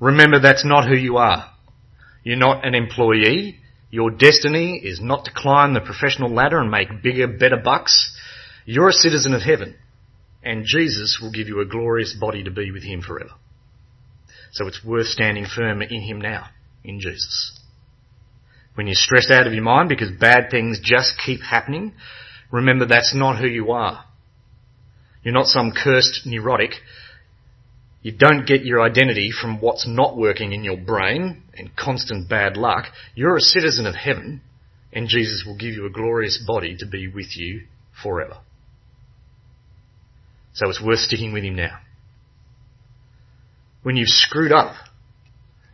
remember 0.00 0.40
that's 0.40 0.64
not 0.64 0.88
who 0.88 0.96
you 0.96 1.18
are. 1.18 1.50
You're 2.24 2.36
not 2.36 2.66
an 2.66 2.74
employee. 2.74 3.58
Your 3.90 4.10
destiny 4.10 4.80
is 4.82 5.00
not 5.00 5.24
to 5.24 5.32
climb 5.34 5.74
the 5.74 5.80
professional 5.80 6.32
ladder 6.32 6.58
and 6.58 6.70
make 6.70 7.02
bigger, 7.02 7.26
better 7.28 7.56
bucks. 7.62 8.16
You're 8.64 8.88
a 8.88 8.92
citizen 8.92 9.34
of 9.34 9.42
heaven, 9.42 9.76
and 10.42 10.64
Jesus 10.66 11.18
will 11.20 11.32
give 11.32 11.48
you 11.48 11.60
a 11.60 11.66
glorious 11.66 12.14
body 12.18 12.44
to 12.44 12.50
be 12.50 12.70
with 12.70 12.82
him 12.82 13.02
forever. 13.02 13.32
So 14.52 14.66
it's 14.66 14.84
worth 14.84 15.06
standing 15.06 15.46
firm 15.46 15.82
in 15.82 16.02
him 16.02 16.20
now, 16.20 16.46
in 16.84 17.00
Jesus. 17.00 17.58
When 18.74 18.86
you're 18.86 18.94
stressed 18.94 19.30
out 19.30 19.46
of 19.46 19.52
your 19.52 19.62
mind 19.62 19.88
because 19.88 20.10
bad 20.10 20.50
things 20.50 20.80
just 20.82 21.14
keep 21.24 21.40
happening, 21.40 21.92
remember 22.50 22.86
that's 22.86 23.14
not 23.14 23.38
who 23.38 23.46
you 23.46 23.72
are. 23.72 24.04
You're 25.22 25.34
not 25.34 25.46
some 25.46 25.72
cursed 25.72 26.22
neurotic 26.24 26.72
you 28.02 28.12
don't 28.12 28.46
get 28.46 28.64
your 28.64 28.80
identity 28.80 29.30
from 29.30 29.60
what's 29.60 29.86
not 29.86 30.16
working 30.16 30.52
in 30.52 30.64
your 30.64 30.78
brain 30.78 31.42
and 31.54 31.76
constant 31.76 32.28
bad 32.28 32.56
luck. 32.56 32.86
You're 33.14 33.36
a 33.36 33.40
citizen 33.40 33.86
of 33.86 33.94
heaven 33.94 34.40
and 34.92 35.08
Jesus 35.08 35.44
will 35.46 35.56
give 35.56 35.74
you 35.74 35.86
a 35.86 35.90
glorious 35.90 36.42
body 36.46 36.76
to 36.78 36.86
be 36.86 37.08
with 37.08 37.36
you 37.36 37.62
forever. 38.02 38.38
So 40.54 40.68
it's 40.68 40.82
worth 40.82 41.00
sticking 41.00 41.32
with 41.32 41.44
him 41.44 41.56
now. 41.56 41.78
When 43.82 43.96
you've 43.96 44.08
screwed 44.08 44.52
up 44.52 44.74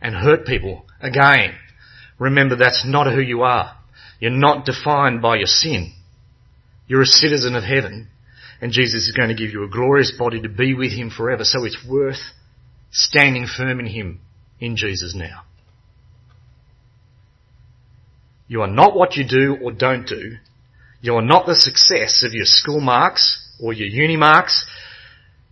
and 0.01 0.13
hurt 0.13 0.45
people 0.45 0.85
again, 1.01 1.55
remember 2.19 2.55
that's 2.55 2.83
not 2.85 3.11
who 3.11 3.21
you 3.21 3.41
are. 3.41 3.75
You're 4.19 4.31
not 4.31 4.65
defined 4.65 5.21
by 5.21 5.37
your 5.37 5.47
sin. 5.47 5.93
You're 6.87 7.01
a 7.01 7.05
citizen 7.05 7.55
of 7.55 7.63
heaven 7.63 8.09
and 8.61 8.71
Jesus 8.71 9.07
is 9.07 9.15
going 9.15 9.29
to 9.29 9.35
give 9.35 9.51
you 9.51 9.63
a 9.63 9.69
glorious 9.69 10.11
body 10.17 10.41
to 10.41 10.49
be 10.49 10.73
with 10.73 10.91
him 10.91 11.09
forever. 11.09 11.43
So 11.43 11.63
it's 11.65 11.85
worth 11.87 12.21
standing 12.91 13.45
firm 13.45 13.79
in 13.79 13.85
him 13.85 14.21
in 14.59 14.75
Jesus 14.75 15.13
now. 15.15 15.43
You 18.47 18.61
are 18.61 18.67
not 18.67 18.95
what 18.95 19.15
you 19.15 19.27
do 19.27 19.57
or 19.61 19.71
don't 19.71 20.07
do. 20.07 20.37
You 21.01 21.15
are 21.15 21.21
not 21.21 21.45
the 21.45 21.55
success 21.55 22.23
of 22.25 22.33
your 22.33 22.45
school 22.45 22.79
marks 22.79 23.45
or 23.61 23.73
your 23.73 23.87
uni 23.87 24.17
marks. 24.17 24.65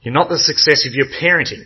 You're 0.01 0.13
not 0.13 0.29
the 0.29 0.37
success 0.37 0.87
of 0.87 0.93
your 0.93 1.07
parenting 1.07 1.65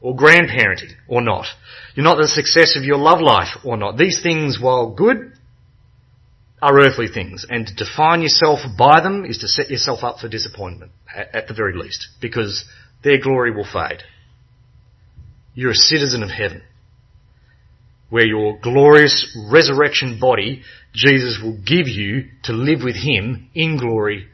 or 0.00 0.16
grandparenting 0.16 0.92
or 1.08 1.20
not. 1.20 1.46
You're 1.94 2.04
not 2.04 2.16
the 2.16 2.28
success 2.28 2.76
of 2.76 2.84
your 2.84 2.98
love 2.98 3.20
life 3.20 3.58
or 3.64 3.76
not. 3.76 3.96
These 3.96 4.22
things, 4.22 4.58
while 4.60 4.90
good, 4.90 5.32
are 6.62 6.78
earthly 6.78 7.08
things. 7.12 7.44
And 7.50 7.66
to 7.66 7.74
define 7.74 8.22
yourself 8.22 8.60
by 8.78 9.00
them 9.02 9.24
is 9.24 9.38
to 9.38 9.48
set 9.48 9.68
yourself 9.68 10.04
up 10.04 10.20
for 10.20 10.28
disappointment, 10.28 10.92
at 11.12 11.48
the 11.48 11.54
very 11.54 11.76
least, 11.76 12.06
because 12.20 12.64
their 13.02 13.20
glory 13.20 13.50
will 13.50 13.66
fade. 13.70 14.02
You're 15.54 15.72
a 15.72 15.74
citizen 15.74 16.22
of 16.22 16.30
heaven, 16.30 16.62
where 18.08 18.24
your 18.24 18.58
glorious 18.62 19.36
resurrection 19.50 20.18
body, 20.20 20.62
Jesus 20.94 21.40
will 21.42 21.58
give 21.58 21.88
you 21.88 22.28
to 22.44 22.52
live 22.52 22.80
with 22.84 22.96
Him 22.96 23.50
in 23.54 23.76
glory 23.78 24.28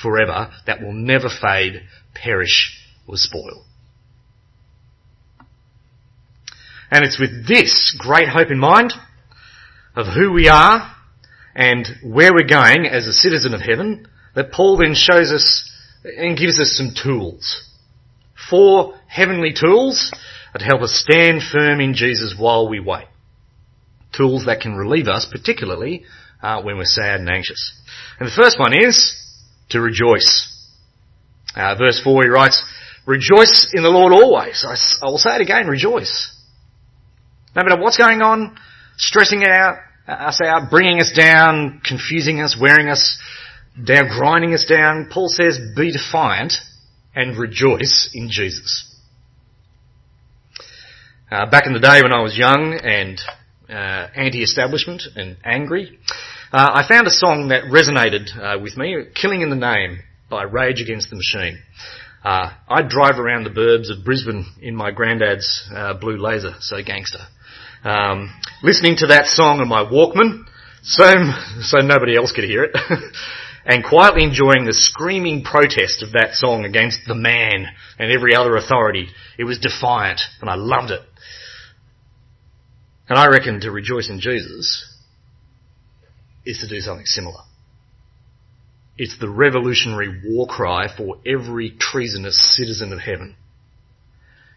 forever, 0.00 0.50
that 0.66 0.80
will 0.80 0.94
never 0.94 1.28
fade, 1.28 1.82
perish, 2.14 2.80
or 3.06 3.16
spoil. 3.16 3.64
And 6.90 7.04
it's 7.04 7.20
with 7.20 7.46
this 7.46 7.94
great 7.98 8.28
hope 8.28 8.50
in 8.50 8.58
mind 8.58 8.92
of 9.94 10.06
who 10.06 10.32
we 10.32 10.48
are 10.48 10.95
and 11.56 11.88
where 12.04 12.34
we're 12.34 12.46
going 12.46 12.86
as 12.86 13.06
a 13.06 13.12
citizen 13.12 13.54
of 13.54 13.62
heaven 13.62 14.06
that 14.34 14.52
Paul 14.52 14.76
then 14.76 14.94
shows 14.94 15.32
us 15.32 15.72
and 16.04 16.36
gives 16.36 16.60
us 16.60 16.76
some 16.76 16.90
tools. 16.94 17.64
Four 18.50 18.94
heavenly 19.08 19.54
tools 19.58 20.12
that 20.52 20.60
help 20.60 20.82
us 20.82 20.92
stand 20.92 21.40
firm 21.42 21.80
in 21.80 21.94
Jesus 21.94 22.34
while 22.38 22.68
we 22.68 22.78
wait. 22.78 23.06
Tools 24.14 24.44
that 24.44 24.60
can 24.60 24.76
relieve 24.76 25.08
us, 25.08 25.26
particularly 25.30 26.04
uh, 26.42 26.62
when 26.62 26.76
we're 26.76 26.84
sad 26.84 27.20
and 27.20 27.30
anxious. 27.30 27.72
And 28.20 28.28
the 28.28 28.34
first 28.36 28.58
one 28.58 28.74
is 28.78 29.16
to 29.70 29.80
rejoice. 29.80 30.52
Uh, 31.56 31.74
verse 31.74 31.98
4 32.04 32.24
he 32.24 32.28
writes, 32.28 32.62
Rejoice 33.06 33.72
in 33.72 33.82
the 33.82 33.88
Lord 33.88 34.12
always. 34.12 34.62
I, 34.62 34.76
I 35.06 35.10
will 35.10 35.18
say 35.18 35.36
it 35.36 35.40
again, 35.40 35.68
rejoice. 35.68 36.36
No 37.54 37.62
matter 37.62 37.80
what's 37.80 37.96
going 37.96 38.20
on, 38.20 38.58
stressing 38.98 39.40
it 39.40 39.48
out, 39.48 39.78
us 40.08 40.40
out, 40.40 40.70
bringing 40.70 41.00
us 41.00 41.12
down, 41.12 41.80
confusing 41.84 42.40
us, 42.40 42.56
wearing 42.60 42.88
us 42.88 43.18
down, 43.82 44.08
grinding 44.08 44.54
us 44.54 44.64
down, 44.64 45.08
Paul 45.12 45.28
says, 45.28 45.58
be 45.76 45.92
defiant 45.92 46.54
and 47.14 47.36
rejoice 47.36 48.10
in 48.14 48.30
Jesus. 48.30 48.92
Uh, 51.30 51.50
back 51.50 51.66
in 51.66 51.72
the 51.72 51.80
day 51.80 52.02
when 52.02 52.12
I 52.12 52.22
was 52.22 52.38
young 52.38 52.78
and 52.82 53.20
uh, 53.68 54.08
anti-establishment 54.14 55.02
and 55.16 55.36
angry, 55.44 55.98
uh, 56.52 56.70
I 56.74 56.88
found 56.88 57.08
a 57.08 57.10
song 57.10 57.48
that 57.48 57.64
resonated 57.64 58.28
uh, 58.38 58.60
with 58.62 58.76
me, 58.76 59.06
"Killing 59.14 59.40
in 59.40 59.50
the 59.50 59.56
Name" 59.56 59.98
by 60.30 60.44
Rage 60.44 60.80
Against 60.80 61.10
the 61.10 61.16
Machine. 61.16 61.58
Uh, 62.24 62.52
I'd 62.68 62.88
drive 62.88 63.18
around 63.18 63.44
the 63.44 63.50
burbs 63.50 63.90
of 63.90 64.04
Brisbane 64.04 64.46
in 64.60 64.76
my 64.76 64.92
granddad's 64.92 65.68
uh, 65.74 65.94
blue 65.94 66.16
laser, 66.16 66.54
so 66.60 66.80
gangster 66.84 67.26
um, 67.86 68.34
listening 68.64 68.96
to 68.96 69.06
that 69.08 69.26
song 69.26 69.60
on 69.60 69.68
my 69.68 69.84
Walkman, 69.84 70.44
so 70.82 71.04
so 71.60 71.78
nobody 71.78 72.16
else 72.16 72.32
could 72.32 72.44
hear 72.44 72.64
it, 72.64 72.76
and 73.64 73.84
quietly 73.84 74.24
enjoying 74.24 74.64
the 74.64 74.74
screaming 74.74 75.44
protest 75.44 76.02
of 76.02 76.12
that 76.12 76.34
song 76.34 76.64
against 76.64 77.00
the 77.06 77.14
man 77.14 77.66
and 77.98 78.10
every 78.10 78.34
other 78.34 78.56
authority. 78.56 79.08
It 79.38 79.44
was 79.44 79.58
defiant, 79.58 80.20
and 80.40 80.50
I 80.50 80.56
loved 80.56 80.90
it. 80.90 81.02
And 83.08 83.16
I 83.18 83.28
reckon 83.28 83.60
to 83.60 83.70
rejoice 83.70 84.10
in 84.10 84.18
Jesus 84.18 84.84
is 86.44 86.58
to 86.58 86.68
do 86.68 86.80
something 86.80 87.06
similar. 87.06 87.42
It's 88.98 89.18
the 89.20 89.30
revolutionary 89.30 90.22
war 90.24 90.48
cry 90.48 90.88
for 90.96 91.18
every 91.24 91.76
treasonous 91.78 92.56
citizen 92.56 92.92
of 92.92 92.98
heaven. 92.98 93.36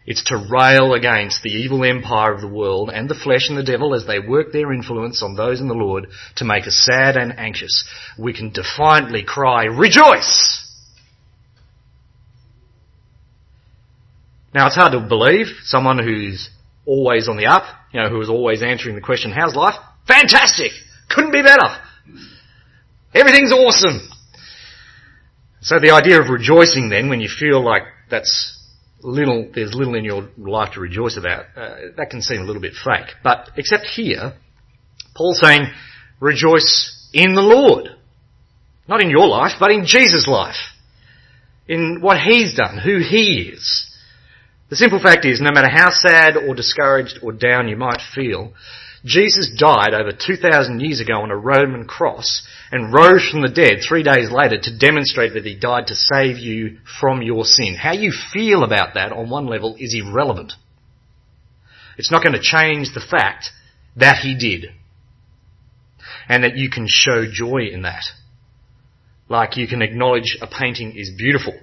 It's 0.06 0.24
to 0.24 0.36
rail 0.50 0.94
against 0.94 1.42
the 1.42 1.50
evil 1.50 1.84
empire 1.84 2.32
of 2.32 2.40
the 2.40 2.48
world 2.48 2.90
and 2.92 3.08
the 3.08 3.14
flesh 3.14 3.48
and 3.48 3.58
the 3.58 3.62
devil 3.62 3.94
as 3.94 4.06
they 4.06 4.18
work 4.18 4.50
their 4.52 4.72
influence 4.72 5.22
on 5.22 5.36
those 5.36 5.60
in 5.60 5.68
the 5.68 5.74
Lord 5.74 6.08
to 6.36 6.44
make 6.44 6.66
us 6.66 6.74
sad 6.74 7.16
and 7.16 7.38
anxious. 7.38 7.84
We 8.18 8.32
can 8.32 8.50
defiantly 8.50 9.22
cry, 9.24 9.64
rejoice! 9.64 10.66
Now 14.54 14.66
it's 14.66 14.76
hard 14.76 14.92
to 14.92 15.00
believe 15.00 15.46
someone 15.62 15.98
who's 15.98 16.48
always 16.86 17.28
on 17.28 17.36
the 17.36 17.46
up, 17.46 17.64
you 17.92 18.00
know, 18.00 18.08
who 18.08 18.20
is 18.20 18.28
always 18.28 18.62
answering 18.62 18.94
the 18.94 19.00
question, 19.00 19.30
how's 19.30 19.54
life? 19.54 19.74
Fantastic! 20.08 20.72
Couldn't 21.08 21.32
be 21.32 21.42
better! 21.42 21.76
Everything's 23.14 23.52
awesome! 23.52 24.08
So 25.60 25.78
the 25.78 25.90
idea 25.90 26.20
of 26.20 26.30
rejoicing 26.30 26.88
then, 26.88 27.10
when 27.10 27.20
you 27.20 27.28
feel 27.28 27.62
like 27.62 27.82
that's 28.10 28.56
little, 29.02 29.50
there's 29.54 29.74
little 29.74 29.94
in 29.94 30.04
your 30.04 30.28
life 30.38 30.74
to 30.74 30.80
rejoice 30.80 31.16
about, 31.16 31.46
uh, 31.56 31.76
that 31.96 32.10
can 32.10 32.22
seem 32.22 32.42
a 32.42 32.44
little 32.44 32.62
bit 32.62 32.72
fake. 32.72 33.14
But 33.22 33.50
except 33.56 33.84
here, 33.86 34.34
Paul's 35.14 35.40
saying, 35.40 35.66
rejoice 36.20 37.08
in 37.12 37.34
the 37.34 37.42
Lord. 37.42 37.88
Not 38.88 39.02
in 39.02 39.10
your 39.10 39.26
life, 39.26 39.52
but 39.58 39.70
in 39.70 39.86
Jesus' 39.86 40.26
life. 40.26 40.56
In 41.68 42.00
what 42.00 42.18
He's 42.18 42.54
done, 42.56 42.78
who 42.78 42.98
He 42.98 43.52
is. 43.54 43.86
The 44.68 44.76
simple 44.76 45.00
fact 45.00 45.24
is, 45.24 45.40
no 45.40 45.50
matter 45.52 45.68
how 45.68 45.90
sad 45.90 46.36
or 46.36 46.54
discouraged 46.54 47.20
or 47.22 47.32
down 47.32 47.68
you 47.68 47.76
might 47.76 48.00
feel, 48.14 48.52
Jesus 49.04 49.50
died 49.58 49.94
over 49.94 50.12
2,000 50.12 50.80
years 50.80 51.00
ago 51.00 51.22
on 51.22 51.30
a 51.30 51.36
Roman 51.36 51.86
cross 51.86 52.42
and 52.70 52.92
rose 52.92 53.26
from 53.30 53.40
the 53.40 53.48
dead 53.48 53.78
three 53.86 54.02
days 54.02 54.30
later 54.30 54.60
to 54.60 54.78
demonstrate 54.78 55.32
that 55.34 55.46
he 55.46 55.58
died 55.58 55.86
to 55.86 55.94
save 55.94 56.36
you 56.36 56.78
from 57.00 57.22
your 57.22 57.44
sin. 57.44 57.74
How 57.74 57.92
you 57.92 58.12
feel 58.32 58.62
about 58.62 58.94
that 58.94 59.12
on 59.12 59.30
one 59.30 59.46
level 59.46 59.76
is 59.78 59.94
irrelevant. 59.94 60.52
It's 61.96 62.10
not 62.10 62.22
going 62.22 62.34
to 62.34 62.42
change 62.42 62.92
the 62.92 63.00
fact 63.00 63.50
that 63.96 64.18
he 64.18 64.36
did. 64.36 64.70
And 66.28 66.44
that 66.44 66.56
you 66.56 66.70
can 66.70 66.86
show 66.88 67.24
joy 67.30 67.68
in 67.72 67.82
that. 67.82 68.04
Like 69.28 69.56
you 69.56 69.66
can 69.66 69.80
acknowledge 69.80 70.36
a 70.42 70.46
painting 70.46 70.96
is 70.96 71.10
beautiful. 71.16 71.58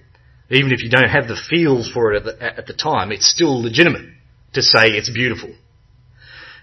Even 0.49 0.71
if 0.71 0.81
you 0.81 0.89
don't 0.89 1.09
have 1.09 1.27
the 1.27 1.39
feels 1.49 1.91
for 1.91 2.13
it 2.13 2.25
at 2.25 2.39
the, 2.39 2.43
at 2.59 2.65
the 2.65 2.73
time, 2.73 3.11
it's 3.11 3.29
still 3.29 3.61
legitimate 3.61 4.05
to 4.53 4.61
say 4.61 4.87
it's 4.89 5.09
beautiful. 5.09 5.53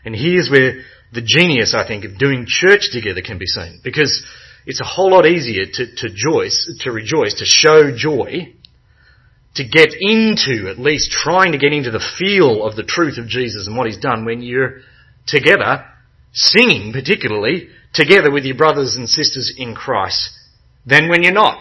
And 0.04 0.14
here's 0.14 0.50
where 0.50 0.82
the 1.12 1.22
genius, 1.22 1.74
I 1.74 1.86
think, 1.86 2.04
of 2.04 2.18
doing 2.18 2.44
church 2.46 2.90
together 2.92 3.22
can 3.22 3.38
be 3.38 3.46
seen. 3.46 3.80
Because 3.82 4.26
it's 4.66 4.80
a 4.80 4.84
whole 4.84 5.10
lot 5.10 5.26
easier 5.26 5.64
to, 5.64 5.96
to, 5.96 6.08
joyce, 6.14 6.72
to 6.80 6.90
rejoice, 6.90 7.34
to 7.38 7.44
show 7.44 7.94
joy, 7.96 8.52
to 9.54 9.64
get 9.64 9.94
into, 9.98 10.68
at 10.68 10.78
least 10.78 11.10
trying 11.10 11.52
to 11.52 11.58
get 11.58 11.72
into 11.72 11.90
the 11.90 12.04
feel 12.18 12.64
of 12.66 12.76
the 12.76 12.82
truth 12.82 13.18
of 13.18 13.28
Jesus 13.28 13.66
and 13.66 13.76
what 13.76 13.86
He's 13.86 13.98
done 13.98 14.24
when 14.24 14.42
you're 14.42 14.80
together, 15.26 15.84
singing 16.32 16.92
particularly, 16.92 17.68
together 17.92 18.30
with 18.30 18.44
your 18.44 18.56
brothers 18.56 18.96
and 18.96 19.08
sisters 19.08 19.54
in 19.56 19.74
Christ, 19.74 20.30
than 20.84 21.08
when 21.08 21.22
you're 21.22 21.32
not. 21.32 21.58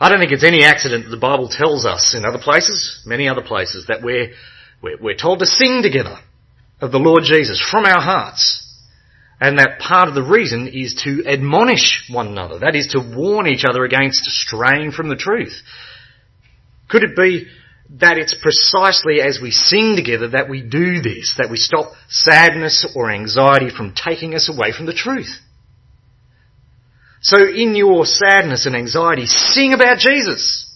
I 0.00 0.08
don't 0.08 0.18
think 0.18 0.32
it's 0.32 0.42
any 0.42 0.64
accident 0.64 1.04
that 1.04 1.10
the 1.10 1.16
Bible 1.16 1.48
tells 1.48 1.84
us 1.84 2.14
in 2.16 2.24
other 2.24 2.42
places, 2.42 3.02
many 3.06 3.28
other 3.28 3.42
places, 3.42 3.86
that 3.86 4.02
we're 4.02 4.32
we're, 4.82 5.16
told 5.16 5.38
to 5.38 5.46
sing 5.46 5.80
together 5.82 6.18
of 6.80 6.90
the 6.90 6.98
Lord 6.98 7.22
Jesus 7.24 7.64
from 7.70 7.84
our 7.84 8.00
hearts. 8.00 8.58
And 9.40 9.58
that 9.58 9.80
part 9.80 10.08
of 10.08 10.14
the 10.14 10.22
reason 10.22 10.68
is 10.68 11.02
to 11.04 11.24
admonish 11.26 12.08
one 12.10 12.28
another. 12.28 12.60
That 12.60 12.76
is 12.76 12.88
to 12.88 13.00
warn 13.00 13.48
each 13.48 13.64
other 13.68 13.84
against 13.84 14.24
straying 14.24 14.92
from 14.92 15.08
the 15.08 15.16
truth. 15.16 15.54
Could 16.88 17.02
it 17.02 17.16
be 17.16 17.46
that 17.98 18.18
it's 18.18 18.36
precisely 18.40 19.20
as 19.20 19.40
we 19.42 19.50
sing 19.50 19.96
together 19.96 20.28
that 20.28 20.48
we 20.48 20.62
do 20.62 21.00
this, 21.02 21.34
that 21.38 21.50
we 21.50 21.56
stop 21.56 21.92
sadness 22.08 22.86
or 22.94 23.10
anxiety 23.10 23.70
from 23.70 23.94
taking 23.94 24.34
us 24.34 24.48
away 24.48 24.72
from 24.72 24.86
the 24.86 24.94
truth? 24.94 25.40
So 27.20 27.38
in 27.38 27.74
your 27.74 28.04
sadness 28.04 28.66
and 28.66 28.76
anxiety, 28.76 29.26
sing 29.26 29.74
about 29.74 29.98
Jesus. 29.98 30.68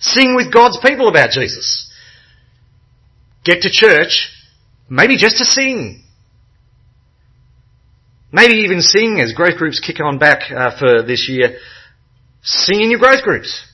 Sing 0.00 0.34
with 0.34 0.52
God's 0.52 0.78
people 0.82 1.08
about 1.08 1.30
Jesus 1.30 1.91
get 3.44 3.62
to 3.62 3.70
church, 3.70 4.30
maybe 4.88 5.16
just 5.16 5.38
to 5.38 5.44
sing. 5.44 6.02
Maybe 8.32 8.54
even 8.54 8.80
sing 8.80 9.20
as 9.20 9.34
growth 9.34 9.58
groups 9.58 9.80
kick 9.80 10.00
on 10.00 10.18
back 10.18 10.50
uh, 10.50 10.78
for 10.78 11.02
this 11.02 11.28
year. 11.28 11.58
Sing 12.42 12.80
in 12.80 12.90
your 12.90 12.98
growth 12.98 13.22
groups. 13.22 13.68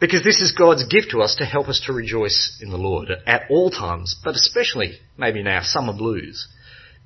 Because 0.00 0.22
this 0.22 0.40
is 0.40 0.52
God's 0.52 0.86
gift 0.86 1.08
to 1.10 1.20
us 1.20 1.34
to 1.36 1.44
help 1.44 1.68
us 1.68 1.82
to 1.86 1.92
rejoice 1.92 2.56
in 2.62 2.70
the 2.70 2.76
Lord 2.76 3.08
at 3.26 3.42
all 3.50 3.70
times, 3.70 4.14
but 4.22 4.36
especially 4.36 5.00
maybe 5.16 5.42
now 5.42 5.60
summer 5.62 5.92
blues. 5.92 6.46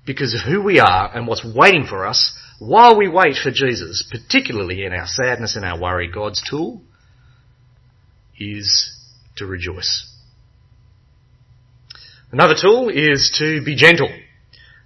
Because 0.04 0.34
of 0.34 0.40
who 0.40 0.62
we 0.62 0.78
are 0.78 1.10
and 1.14 1.26
what's 1.26 1.44
waiting 1.44 1.86
for 1.88 2.06
us 2.06 2.36
while 2.58 2.98
we 2.98 3.08
wait 3.08 3.36
for 3.42 3.50
Jesus, 3.50 4.04
particularly 4.10 4.84
in 4.84 4.92
our 4.92 5.06
sadness 5.06 5.56
and 5.56 5.64
our 5.64 5.80
worry, 5.80 6.10
God's 6.12 6.42
tool 6.48 6.82
is 8.38 8.94
to 9.36 9.46
rejoice. 9.46 10.11
Another 12.32 12.54
tool 12.60 12.88
is 12.88 13.34
to 13.38 13.62
be 13.62 13.76
gentle. 13.76 14.08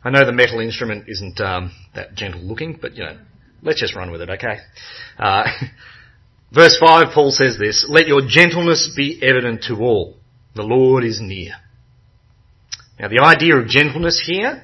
I 0.03 0.11
know 0.11 0.27
the 0.27 0.33
metal 0.33 0.61
instrument 0.61 1.05
isn't 1.09 1.41
um, 1.41 1.73
that 1.95 2.15
gentle 2.15 2.41
looking, 2.41 2.79
but 2.81 2.97
you 2.97 3.05
know, 3.05 3.19
let's 3.63 3.81
just 3.81 3.95
run 3.95 4.11
with 4.11 4.21
it, 4.21 4.31
okay? 4.31 4.59
Uh, 5.19 5.45
Verse 6.53 6.77
5, 6.79 7.13
Paul 7.13 7.31
says 7.31 7.57
this, 7.59 7.87
Let 7.89 8.07
your 8.07 8.23
gentleness 8.27 8.93
be 8.97 9.21
evident 9.23 9.65
to 9.65 9.77
all. 9.77 10.17
The 10.55 10.63
Lord 10.63 11.05
is 11.05 11.21
near. 11.21 11.53
Now 12.99 13.09
the 13.09 13.23
idea 13.23 13.57
of 13.57 13.69
gentleness 13.69 14.23
here 14.25 14.63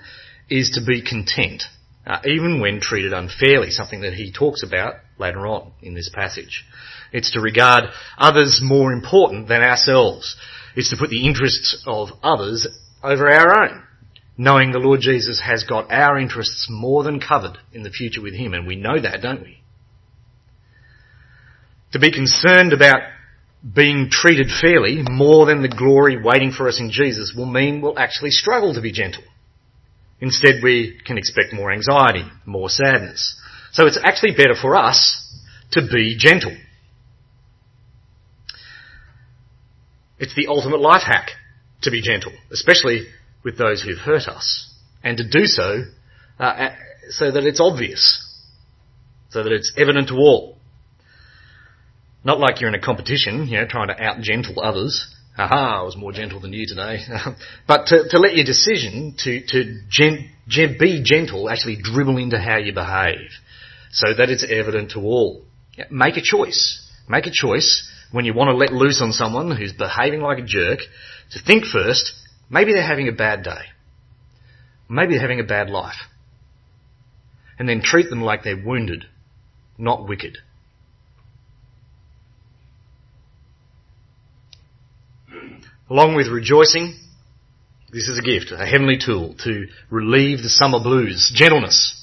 is 0.48 0.70
to 0.70 0.84
be 0.84 1.02
content, 1.02 1.64
uh, 2.06 2.18
even 2.24 2.60
when 2.60 2.80
treated 2.80 3.12
unfairly, 3.12 3.70
something 3.70 4.00
that 4.02 4.14
he 4.14 4.32
talks 4.32 4.62
about 4.62 4.94
later 5.18 5.46
on 5.46 5.72
in 5.82 5.94
this 5.94 6.10
passage. 6.12 6.64
It's 7.12 7.32
to 7.32 7.40
regard 7.40 7.84
others 8.16 8.60
more 8.62 8.92
important 8.92 9.48
than 9.48 9.62
ourselves. 9.62 10.36
It's 10.74 10.90
to 10.90 10.96
put 10.96 11.11
the 11.11 11.26
interests 11.26 11.82
of 11.87 12.08
others 12.22 12.66
over 13.02 13.28
our 13.28 13.64
own, 13.64 13.82
knowing 14.37 14.72
the 14.72 14.78
Lord 14.78 15.00
Jesus 15.00 15.40
has 15.44 15.64
got 15.64 15.90
our 15.90 16.18
interests 16.18 16.68
more 16.70 17.02
than 17.02 17.20
covered 17.20 17.58
in 17.72 17.82
the 17.82 17.90
future 17.90 18.22
with 18.22 18.35
Him, 18.35 18.54
and 18.54 18.66
we 18.66 18.76
know 18.76 19.00
that, 19.00 19.20
don't 19.22 19.42
we? 19.42 19.62
To 21.92 21.98
be 21.98 22.11
concerned 22.11 22.72
about 22.72 23.00
being 23.74 24.08
treated 24.11 24.48
fairly 24.61 25.02
more 25.08 25.46
than 25.46 25.62
the 25.62 25.68
glory 25.68 26.20
waiting 26.20 26.50
for 26.50 26.68
us 26.68 26.80
in 26.80 26.90
Jesus 26.90 27.32
will 27.37 27.46
mean 27.46 27.80
we'll 27.80 27.98
actually 27.98 28.30
struggle 28.30 28.74
to 28.74 28.80
be 28.80 28.92
gentle. 28.92 29.22
Instead, 30.20 30.62
we 30.62 31.00
can 31.04 31.18
expect 31.18 31.52
more 31.52 31.72
anxiety, 31.72 32.24
more 32.46 32.68
sadness. 32.68 33.38
So 33.72 33.87
it's 33.87 33.98
actually 34.02 34.32
better 34.37 34.54
for 34.61 34.76
us 34.76 35.18
to 35.72 35.82
be 35.82 36.16
gentle. 36.18 36.56
It's 40.22 40.37
the 40.37 40.46
ultimate 40.46 40.80
life 40.80 41.02
hack 41.04 41.32
to 41.82 41.90
be 41.90 42.00
gentle, 42.00 42.32
especially 42.52 43.08
with 43.44 43.58
those 43.58 43.82
who've 43.82 43.98
hurt 43.98 44.28
us, 44.28 44.72
and 45.02 45.16
to 45.18 45.28
do 45.28 45.46
so 45.46 45.82
uh, 46.38 46.68
so 47.11 47.32
that 47.32 47.44
it's 47.44 47.61
obvious, 47.61 48.24
so 49.30 49.42
that 49.42 49.50
it's 49.50 49.72
evident 49.76 50.08
to 50.08 50.14
all. 50.14 50.58
Not 52.22 52.38
like 52.38 52.61
you're 52.61 52.68
in 52.68 52.76
a 52.76 52.80
competition, 52.80 53.48
you 53.48 53.58
know, 53.58 53.66
trying 53.66 53.88
to 53.88 54.00
out 54.00 54.20
gentle 54.20 54.62
others. 54.62 55.12
Aha, 55.37 55.80
I 55.80 55.82
was 55.82 55.96
more 55.96 56.12
gentle 56.12 56.38
than 56.38 56.52
you 56.52 56.68
today. 56.68 56.98
but 57.66 57.87
to, 57.87 58.08
to, 58.11 58.18
let 58.20 58.37
your 58.37 58.44
decision 58.44 59.16
to, 59.24 59.40
to 59.48 59.80
gen, 59.88 60.30
gen, 60.46 60.76
be 60.78 61.02
gentle 61.02 61.50
actually 61.50 61.78
dribble 61.82 62.18
into 62.18 62.38
how 62.38 62.58
you 62.58 62.72
behave 62.72 63.30
so 63.90 64.14
that 64.14 64.30
it's 64.30 64.46
evident 64.48 64.92
to 64.92 65.00
all. 65.00 65.42
Make 65.90 66.16
a 66.16 66.22
choice. 66.22 66.88
Make 67.08 67.26
a 67.26 67.32
choice 67.32 67.88
when 68.12 68.25
you 68.25 68.35
want 68.35 68.48
to 68.48 68.57
let 68.57 68.72
loose 68.72 69.01
on 69.03 69.12
someone 69.12 69.57
who's 69.57 69.72
behaving 69.72 70.20
like 70.20 70.38
a 70.38 70.46
jerk 70.46 70.79
to 71.33 71.42
think 71.44 71.64
first, 71.64 72.12
maybe 72.51 72.72
they're 72.72 72.87
having 72.87 73.09
a 73.09 73.12
bad 73.12 73.42
day. 73.42 73.64
Maybe 74.88 75.14
they're 75.14 75.22
having 75.22 75.40
a 75.40 75.44
bad 75.44 75.70
life. 75.70 75.96
And 77.59 77.68
then 77.68 77.81
treat 77.83 78.11
them 78.11 78.22
like 78.22 78.44
they're 78.44 78.62
wounded, 78.62 79.07
not 79.79 80.07
wicked. 80.07 80.38
Along 85.90 86.14
with 86.14 86.29
rejoicing, 86.29 86.98
this 87.92 88.09
is 88.09 88.18
a 88.18 88.22
gift, 88.22 88.51
a 88.51 88.64
heavenly 88.64 88.98
tool 89.05 89.35
to 89.44 89.66
relieve 89.90 90.38
the 90.38 90.48
summer 90.48 90.81
blues. 90.83 91.31
Gentleness. 91.35 91.98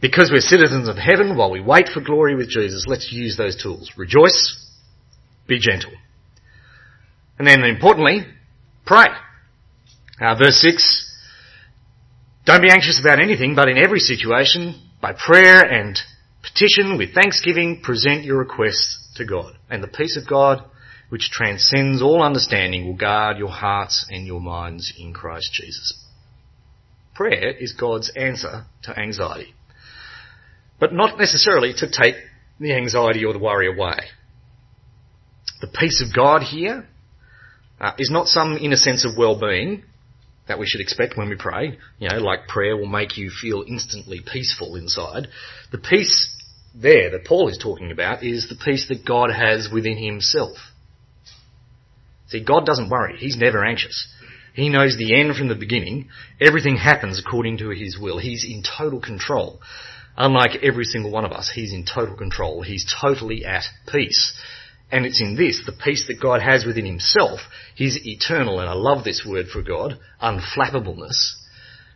Because 0.00 0.30
we're 0.30 0.40
citizens 0.40 0.88
of 0.88 0.96
heaven 0.96 1.36
while 1.36 1.50
we 1.50 1.60
wait 1.60 1.88
for 1.88 2.00
glory 2.00 2.34
with 2.34 2.50
Jesus, 2.50 2.86
let's 2.86 3.10
use 3.10 3.36
those 3.36 3.60
tools. 3.62 3.92
Rejoice, 3.96 4.61
be 5.46 5.58
gentle. 5.58 5.92
And 7.38 7.46
then 7.46 7.64
importantly, 7.64 8.26
pray. 8.86 9.06
Uh, 10.20 10.34
verse 10.36 10.60
6, 10.60 11.10
don't 12.44 12.62
be 12.62 12.70
anxious 12.70 13.00
about 13.00 13.20
anything, 13.20 13.54
but 13.54 13.68
in 13.68 13.78
every 13.78 14.00
situation, 14.00 14.80
by 15.00 15.12
prayer 15.12 15.62
and 15.62 15.98
petition 16.42 16.98
with 16.98 17.14
thanksgiving, 17.14 17.80
present 17.82 18.24
your 18.24 18.38
requests 18.38 18.98
to 19.16 19.24
God. 19.24 19.54
And 19.70 19.82
the 19.82 19.88
peace 19.88 20.16
of 20.16 20.28
God, 20.28 20.64
which 21.08 21.30
transcends 21.30 22.02
all 22.02 22.22
understanding 22.22 22.86
will 22.86 22.96
guard 22.96 23.38
your 23.38 23.50
hearts 23.50 24.06
and 24.10 24.26
your 24.26 24.40
minds 24.40 24.92
in 24.98 25.12
Christ 25.12 25.52
Jesus. 25.52 25.98
Prayer 27.14 27.50
is 27.50 27.72
God's 27.72 28.10
answer 28.16 28.64
to 28.84 28.98
anxiety, 28.98 29.54
but 30.80 30.92
not 30.92 31.18
necessarily 31.18 31.74
to 31.74 31.90
take 31.90 32.14
the 32.58 32.74
anxiety 32.74 33.24
or 33.24 33.32
the 33.32 33.38
worry 33.38 33.68
away. 33.72 33.98
The 35.62 35.68
peace 35.68 36.02
of 36.06 36.14
God 36.14 36.42
here 36.42 36.86
uh, 37.80 37.92
is 37.96 38.10
not 38.10 38.26
some 38.26 38.58
inner 38.58 38.76
sense 38.76 39.06
of 39.06 39.16
well-being 39.16 39.84
that 40.48 40.58
we 40.58 40.66
should 40.66 40.80
expect 40.80 41.16
when 41.16 41.28
we 41.28 41.36
pray. 41.36 41.78
You 42.00 42.08
know, 42.08 42.18
like 42.18 42.48
prayer 42.48 42.76
will 42.76 42.86
make 42.86 43.16
you 43.16 43.30
feel 43.30 43.64
instantly 43.66 44.20
peaceful 44.20 44.74
inside. 44.74 45.28
The 45.70 45.78
peace 45.78 46.28
there 46.74 47.10
that 47.10 47.24
Paul 47.24 47.48
is 47.48 47.58
talking 47.58 47.92
about 47.92 48.24
is 48.24 48.48
the 48.48 48.56
peace 48.56 48.88
that 48.88 49.06
God 49.06 49.30
has 49.30 49.70
within 49.72 49.96
himself. 49.96 50.56
See, 52.26 52.42
God 52.42 52.66
doesn't 52.66 52.90
worry. 52.90 53.16
He's 53.18 53.36
never 53.36 53.64
anxious. 53.64 54.08
He 54.54 54.68
knows 54.68 54.96
the 54.96 55.14
end 55.14 55.36
from 55.36 55.48
the 55.48 55.54
beginning. 55.54 56.08
Everything 56.40 56.76
happens 56.76 57.18
according 57.18 57.58
to 57.58 57.68
His 57.68 57.98
will. 57.98 58.18
He's 58.18 58.44
in 58.44 58.62
total 58.62 59.00
control. 59.00 59.60
Unlike 60.16 60.62
every 60.62 60.84
single 60.84 61.10
one 61.10 61.24
of 61.24 61.32
us, 61.32 61.50
He's 61.54 61.72
in 61.72 61.84
total 61.84 62.16
control. 62.16 62.62
He's 62.62 62.92
totally 63.00 63.44
at 63.44 63.64
peace. 63.90 64.34
And 64.92 65.06
it's 65.06 65.22
in 65.22 65.34
this, 65.34 65.62
the 65.64 65.72
peace 65.72 66.06
that 66.08 66.20
God 66.20 66.42
has 66.42 66.66
within 66.66 66.84
Himself, 66.84 67.40
His 67.74 67.98
eternal, 68.06 68.60
and 68.60 68.68
I 68.68 68.74
love 68.74 69.04
this 69.04 69.24
word 69.26 69.46
for 69.46 69.62
God, 69.62 69.98
unflappableness, 70.22 71.34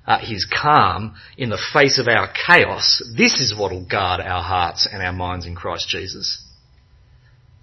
uh, 0.07 0.19
His 0.19 0.47
calm 0.47 1.15
in 1.37 1.51
the 1.51 1.63
face 1.73 1.99
of 1.99 2.09
our 2.09 2.29
chaos. 2.47 3.03
This 3.17 3.35
is 3.35 3.55
what 3.57 3.71
will 3.71 3.87
guard 3.87 4.21
our 4.21 4.43
hearts 4.43 4.89
and 4.91 5.03
our 5.03 5.13
minds 5.13 5.47
in 5.47 5.55
Christ 5.55 5.89
Jesus. 5.89 6.43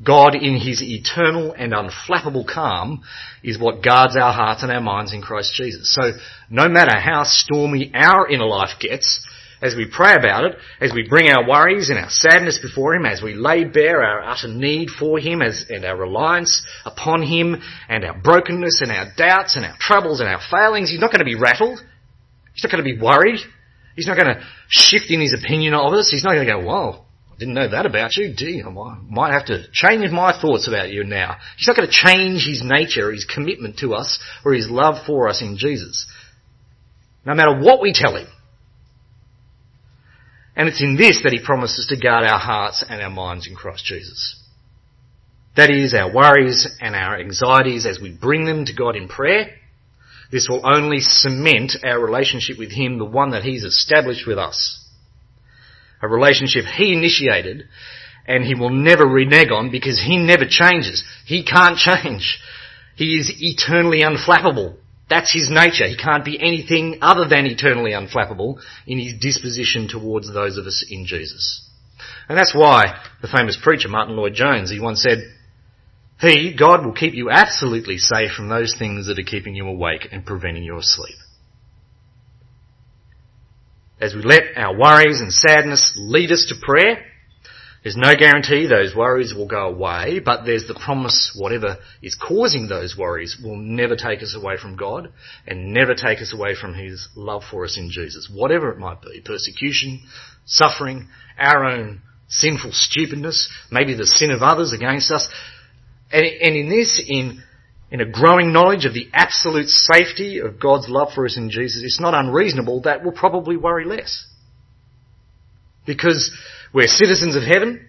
God 0.03 0.35
in 0.35 0.57
his 0.57 0.81
eternal 0.81 1.53
and 1.57 1.71
unflappable 1.71 2.45
calm 2.47 3.03
is 3.43 3.57
what 3.57 3.83
guards 3.83 4.17
our 4.17 4.33
hearts 4.33 4.63
and 4.63 4.71
our 4.71 4.81
minds 4.81 5.13
in 5.13 5.21
Christ 5.21 5.53
Jesus. 5.55 5.93
So 5.93 6.11
no 6.49 6.67
matter 6.67 6.99
how 6.99 7.23
stormy 7.23 7.91
our 7.93 8.27
inner 8.29 8.45
life 8.45 8.79
gets, 8.79 9.25
as 9.63 9.75
we 9.75 9.89
pray 9.89 10.13
about 10.13 10.43
it, 10.43 10.57
as 10.81 10.91
we 10.93 11.07
bring 11.07 11.29
our 11.29 11.47
worries 11.47 11.89
and 11.89 11.97
our 11.97 12.09
sadness 12.09 12.59
before 12.61 12.95
Him, 12.95 13.05
as 13.05 13.21
we 13.21 13.33
lay 13.33 13.63
bare 13.63 14.03
our 14.03 14.21
utter 14.21 14.49
need 14.49 14.89
for 14.89 15.17
Him 15.17 15.41
as, 15.41 15.65
and 15.69 15.85
our 15.85 15.95
reliance 15.95 16.65
upon 16.85 17.23
Him 17.23 17.61
and 17.87 18.03
our 18.03 18.19
brokenness 18.19 18.81
and 18.81 18.91
our 18.91 19.07
doubts 19.15 19.55
and 19.55 19.65
our 19.65 19.75
troubles 19.79 20.19
and 20.19 20.27
our 20.27 20.41
failings, 20.51 20.91
He's 20.91 20.99
not 20.99 21.11
going 21.11 21.19
to 21.19 21.25
be 21.25 21.39
rattled. 21.39 21.79
He's 22.53 22.63
not 22.63 22.71
going 22.71 22.83
to 22.83 22.95
be 22.95 23.01
worried. 23.01 23.39
He's 23.95 24.07
not 24.07 24.17
going 24.17 24.35
to 24.35 24.43
shift 24.67 25.09
in 25.09 25.21
His 25.21 25.33
opinion 25.33 25.73
of 25.73 25.93
us. 25.93 26.09
He's 26.11 26.25
not 26.25 26.33
going 26.33 26.45
to 26.45 26.53
go, 26.53 26.59
whoa, 26.59 27.05
I 27.31 27.37
didn't 27.37 27.53
know 27.53 27.69
that 27.69 27.85
about 27.85 28.17
you. 28.17 28.33
Gee, 28.35 28.61
I 28.65 28.69
might 28.69 29.31
have 29.31 29.45
to 29.45 29.63
change 29.71 30.11
my 30.11 30.37
thoughts 30.39 30.67
about 30.67 30.89
you 30.91 31.05
now. 31.05 31.37
He's 31.57 31.67
not 31.67 31.77
going 31.77 31.87
to 31.87 31.95
change 31.95 32.45
his 32.45 32.61
nature, 32.63 33.11
his 33.11 33.25
commitment 33.25 33.77
to 33.77 33.93
us, 33.93 34.19
or 34.43 34.53
his 34.53 34.69
love 34.69 35.05
for 35.07 35.29
us 35.29 35.41
in 35.41 35.57
Jesus. 35.57 36.05
No 37.25 37.33
matter 37.33 37.57
what 37.57 37.81
we 37.81 37.93
tell 37.93 38.17
him. 38.17 38.27
And 40.55 40.69
it's 40.69 40.81
in 40.81 40.95
this 40.95 41.21
that 41.23 41.33
he 41.33 41.43
promises 41.43 41.87
to 41.87 41.99
guard 41.99 42.25
our 42.25 42.39
hearts 42.39 42.83
and 42.87 43.01
our 43.01 43.09
minds 43.09 43.47
in 43.47 43.55
Christ 43.55 43.85
Jesus. 43.85 44.39
That 45.55 45.69
is, 45.69 45.93
our 45.93 46.13
worries 46.13 46.67
and 46.79 46.95
our 46.95 47.19
anxieties 47.19 47.85
as 47.85 47.99
we 47.99 48.11
bring 48.15 48.45
them 48.45 48.65
to 48.65 48.73
God 48.73 48.95
in 48.95 49.07
prayer. 49.07 49.51
This 50.31 50.47
will 50.49 50.61
only 50.65 50.99
cement 50.99 51.73
our 51.83 51.99
relationship 51.99 52.57
with 52.57 52.71
Him, 52.71 52.97
the 52.97 53.05
one 53.05 53.31
that 53.31 53.43
He's 53.43 53.63
established 53.63 54.25
with 54.27 54.37
us 54.37 54.83
a 56.03 56.07
relationship 56.07 56.65
he 56.65 56.93
initiated 56.93 57.63
and 58.27 58.43
he 58.43 58.55
will 58.55 58.69
never 58.69 59.05
renege 59.05 59.49
on 59.49 59.71
because 59.71 59.99
he 59.99 60.17
never 60.17 60.43
changes. 60.47 61.03
He 61.25 61.43
can't 61.43 61.77
change. 62.03 62.39
He 62.95 63.17
is 63.17 63.31
eternally 63.39 64.01
unflappable. 64.01 64.75
That's 65.13 65.31
his 65.31 65.47
nature. 65.51 65.87
He 65.87 65.95
can't 65.95 66.25
be 66.25 66.41
anything 66.41 66.97
other 67.03 67.27
than 67.27 67.45
eternally 67.45 67.91
unflappable 67.91 68.59
in 68.87 68.97
his 68.97 69.13
disposition 69.19 69.87
towards 69.87 70.33
those 70.33 70.57
of 70.57 70.65
us 70.65 70.83
in 70.89 71.05
Jesus. 71.05 71.69
And 72.27 72.35
that's 72.35 72.55
why 72.55 72.99
the 73.21 73.27
famous 73.27 73.55
preacher 73.61 73.89
Martyn 73.89 74.15
Lloyd-Jones, 74.15 74.71
he 74.71 74.79
once 74.79 75.03
said, 75.03 75.19
He, 76.19 76.55
God, 76.57 76.83
will 76.83 76.93
keep 76.93 77.13
you 77.13 77.29
absolutely 77.29 77.99
safe 77.99 78.31
from 78.31 78.49
those 78.49 78.75
things 78.75 79.05
that 79.05 79.19
are 79.19 79.23
keeping 79.23 79.53
you 79.53 79.67
awake 79.67 80.07
and 80.11 80.25
preventing 80.25 80.63
your 80.63 80.81
sleep 80.81 81.17
as 84.03 84.13
we 84.13 84.21
let 84.21 84.41
our 84.57 84.77
worries 84.77 85.21
and 85.21 85.31
sadness 85.31 85.93
lead 85.95 86.31
us 86.31 86.47
to 86.49 86.55
prayer, 86.65 87.05
there's 87.83 87.97
no 87.97 88.15
guarantee 88.15 88.65
those 88.65 88.95
worries 88.95 89.33
will 89.33 89.47
go 89.47 89.67
away, 89.67 90.21
but 90.23 90.45
there's 90.45 90.67
the 90.67 90.73
promise 90.73 91.35
whatever 91.37 91.77
is 92.01 92.15
causing 92.15 92.69
those 92.69 92.95
worries 92.97 93.37
will 93.43 93.57
never 93.57 93.97
take 93.97 94.23
us 94.23 94.35
away 94.35 94.55
from 94.57 94.77
God 94.77 95.11
and 95.45 95.73
never 95.73 95.93
take 95.93 96.19
us 96.19 96.33
away 96.33 96.55
from 96.55 96.73
His 96.73 97.09
love 97.15 97.43
for 97.51 97.65
us 97.65 97.77
in 97.77 97.91
Jesus. 97.91 98.29
Whatever 98.33 98.71
it 98.71 98.79
might 98.79 99.01
be, 99.01 99.21
persecution, 99.23 100.01
suffering, 100.45 101.09
our 101.37 101.65
own 101.65 102.01
sinful 102.29 102.71
stupidness, 102.71 103.49
maybe 103.69 103.95
the 103.95 104.07
sin 104.07 104.31
of 104.31 104.41
others 104.41 104.71
against 104.71 105.11
us. 105.11 105.27
And, 106.09 106.25
in 106.25 106.69
this, 106.69 107.03
in 107.05 107.43
in 107.91 108.01
a 108.01 108.09
growing 108.09 108.53
knowledge 108.53 108.85
of 108.85 108.93
the 108.93 109.07
absolute 109.13 109.67
safety 109.67 110.39
of 110.39 110.59
God's 110.59 110.87
love 110.89 111.09
for 111.13 111.25
us 111.25 111.37
in 111.37 111.51
Jesus, 111.51 111.83
it's 111.83 111.99
not 111.99 112.15
unreasonable 112.15 112.81
that 112.83 113.03
we'll 113.03 113.11
probably 113.11 113.55
worry 113.55 113.85
less. 113.85 114.25
Because 115.85 116.35
we're 116.73 116.87
citizens 116.87 117.35
of 117.35 117.43
heaven, 117.43 117.87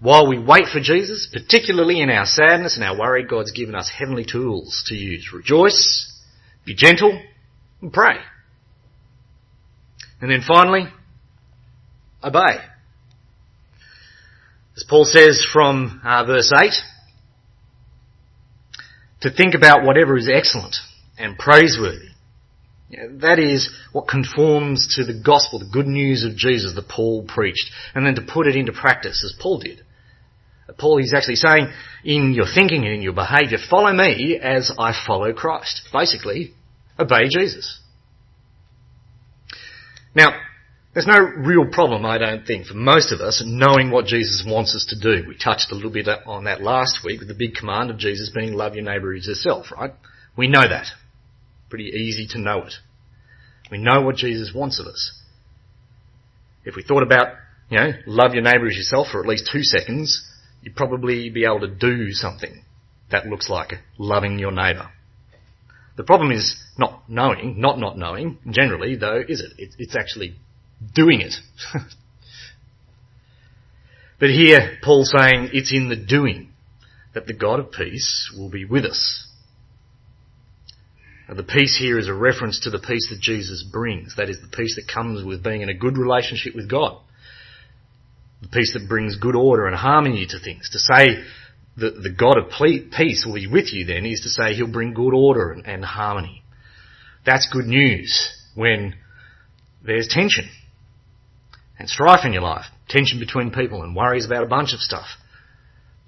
While 0.00 0.28
we 0.28 0.38
wait 0.38 0.66
for 0.72 0.80
Jesus, 0.80 1.28
particularly 1.32 2.00
in 2.00 2.08
our 2.08 2.24
sadness 2.24 2.76
and 2.76 2.84
our 2.84 2.96
worry, 2.96 3.24
God's 3.24 3.50
given 3.50 3.74
us 3.74 3.90
heavenly 3.90 4.24
tools 4.24 4.84
to 4.86 4.94
use. 4.94 5.30
Rejoice, 5.34 6.12
be 6.64 6.74
gentle, 6.74 7.20
and 7.82 7.92
pray. 7.92 8.16
And 10.20 10.30
then 10.30 10.42
finally, 10.46 10.84
obey. 12.22 12.58
As 14.76 14.84
Paul 14.88 15.04
says 15.04 15.44
from 15.52 16.00
uh, 16.04 16.24
verse 16.24 16.52
8, 16.52 16.72
to 19.22 19.30
think 19.32 19.54
about 19.56 19.84
whatever 19.84 20.16
is 20.16 20.30
excellent 20.32 20.76
and 21.18 21.36
praiseworthy. 21.36 22.10
That 22.90 23.38
is 23.38 23.70
what 23.92 24.08
conforms 24.08 24.96
to 24.96 25.04
the 25.04 25.20
gospel, 25.22 25.58
the 25.58 25.70
good 25.70 25.86
news 25.86 26.24
of 26.24 26.36
Jesus 26.36 26.74
that 26.74 26.88
Paul 26.88 27.24
preached, 27.26 27.70
and 27.94 28.06
then 28.06 28.14
to 28.14 28.22
put 28.22 28.46
it 28.46 28.56
into 28.56 28.72
practice 28.72 29.22
as 29.24 29.38
Paul 29.40 29.60
did. 29.60 29.82
Paul 30.78 30.98
is 30.98 31.14
actually 31.14 31.36
saying, 31.36 31.72
in 32.04 32.32
your 32.32 32.46
thinking 32.46 32.84
and 32.84 32.94
in 32.94 33.02
your 33.02 33.14
behaviour, 33.14 33.58
follow 33.70 33.92
me 33.92 34.38
as 34.40 34.70
I 34.78 34.92
follow 35.06 35.32
Christ. 35.32 35.88
Basically, 35.92 36.54
obey 36.98 37.28
Jesus. 37.30 37.80
Now, 40.14 40.38
there's 40.94 41.06
no 41.06 41.18
real 41.18 41.66
problem, 41.70 42.04
I 42.04 42.18
don't 42.18 42.46
think, 42.46 42.66
for 42.66 42.74
most 42.74 43.12
of 43.12 43.20
us 43.20 43.42
knowing 43.46 43.90
what 43.90 44.06
Jesus 44.06 44.44
wants 44.46 44.74
us 44.74 44.86
to 44.90 44.98
do. 44.98 45.28
We 45.28 45.36
touched 45.36 45.70
a 45.70 45.74
little 45.74 45.92
bit 45.92 46.08
on 46.26 46.44
that 46.44 46.62
last 46.62 47.00
week 47.04 47.20
with 47.20 47.28
the 47.28 47.34
big 47.34 47.54
command 47.54 47.90
of 47.90 47.98
Jesus 47.98 48.30
being 48.34 48.54
love 48.54 48.74
your 48.74 48.84
neighbour 48.84 49.14
as 49.14 49.26
yourself, 49.26 49.66
right? 49.70 49.92
We 50.36 50.48
know 50.48 50.66
that. 50.68 50.86
Pretty 51.68 51.86
easy 51.86 52.26
to 52.30 52.38
know 52.38 52.62
it. 52.62 52.74
We 53.70 53.78
know 53.78 54.00
what 54.00 54.16
Jesus 54.16 54.52
wants 54.54 54.80
of 54.80 54.86
us. 54.86 55.12
If 56.64 56.76
we 56.76 56.82
thought 56.82 57.02
about, 57.02 57.34
you 57.70 57.78
know, 57.78 57.90
love 58.06 58.34
your 58.34 58.42
neighbour 58.42 58.66
as 58.66 58.76
yourself 58.76 59.08
for 59.12 59.20
at 59.20 59.28
least 59.28 59.50
two 59.52 59.62
seconds, 59.62 60.24
you'd 60.62 60.76
probably 60.76 61.30
be 61.30 61.44
able 61.44 61.60
to 61.60 61.68
do 61.68 62.12
something 62.12 62.62
that 63.10 63.26
looks 63.26 63.48
like 63.48 63.72
loving 63.98 64.38
your 64.38 64.52
neighbour. 64.52 64.90
The 65.96 66.04
problem 66.04 66.30
is 66.30 66.56
not 66.78 67.02
knowing, 67.08 67.60
not 67.60 67.78
not 67.78 67.98
knowing, 67.98 68.38
generally 68.48 68.96
though, 68.96 69.20
is 69.26 69.40
it? 69.40 69.72
It's 69.78 69.96
actually 69.96 70.36
doing 70.94 71.20
it. 71.20 71.34
but 74.20 74.30
here, 74.30 74.78
Paul's 74.82 75.12
saying 75.16 75.50
it's 75.52 75.72
in 75.72 75.88
the 75.88 75.96
doing 75.96 76.52
that 77.14 77.26
the 77.26 77.32
God 77.32 77.58
of 77.58 77.72
peace 77.72 78.32
will 78.36 78.50
be 78.50 78.64
with 78.64 78.84
us. 78.84 79.27
The 81.28 81.42
peace 81.42 81.76
here 81.78 81.98
is 81.98 82.08
a 82.08 82.14
reference 82.14 82.60
to 82.60 82.70
the 82.70 82.78
peace 82.78 83.08
that 83.10 83.20
Jesus 83.20 83.62
brings. 83.62 84.16
That 84.16 84.30
is 84.30 84.40
the 84.40 84.48
peace 84.48 84.76
that 84.76 84.92
comes 84.92 85.22
with 85.22 85.44
being 85.44 85.60
in 85.60 85.68
a 85.68 85.74
good 85.74 85.98
relationship 85.98 86.54
with 86.54 86.70
God. 86.70 86.98
The 88.40 88.48
peace 88.48 88.72
that 88.72 88.88
brings 88.88 89.16
good 89.16 89.34
order 89.34 89.66
and 89.66 89.76
harmony 89.76 90.26
to 90.26 90.38
things. 90.40 90.70
To 90.70 90.78
say 90.78 91.22
that 91.76 92.02
the 92.02 92.14
God 92.16 92.38
of 92.38 92.50
peace 92.96 93.24
will 93.26 93.34
be 93.34 93.46
with 93.46 93.72
you 93.72 93.84
then 93.84 94.06
is 94.06 94.22
to 94.22 94.30
say 94.30 94.54
he'll 94.54 94.72
bring 94.72 94.94
good 94.94 95.12
order 95.12 95.52
and, 95.52 95.66
and 95.66 95.84
harmony. 95.84 96.42
That's 97.26 97.48
good 97.52 97.66
news 97.66 98.32
when 98.54 98.94
there's 99.84 100.08
tension 100.08 100.48
and 101.78 101.90
strife 101.90 102.24
in 102.24 102.32
your 102.32 102.42
life, 102.42 102.64
tension 102.88 103.20
between 103.20 103.50
people 103.50 103.82
and 103.82 103.94
worries 103.94 104.24
about 104.24 104.44
a 104.44 104.48
bunch 104.48 104.72
of 104.72 104.80
stuff. 104.80 105.06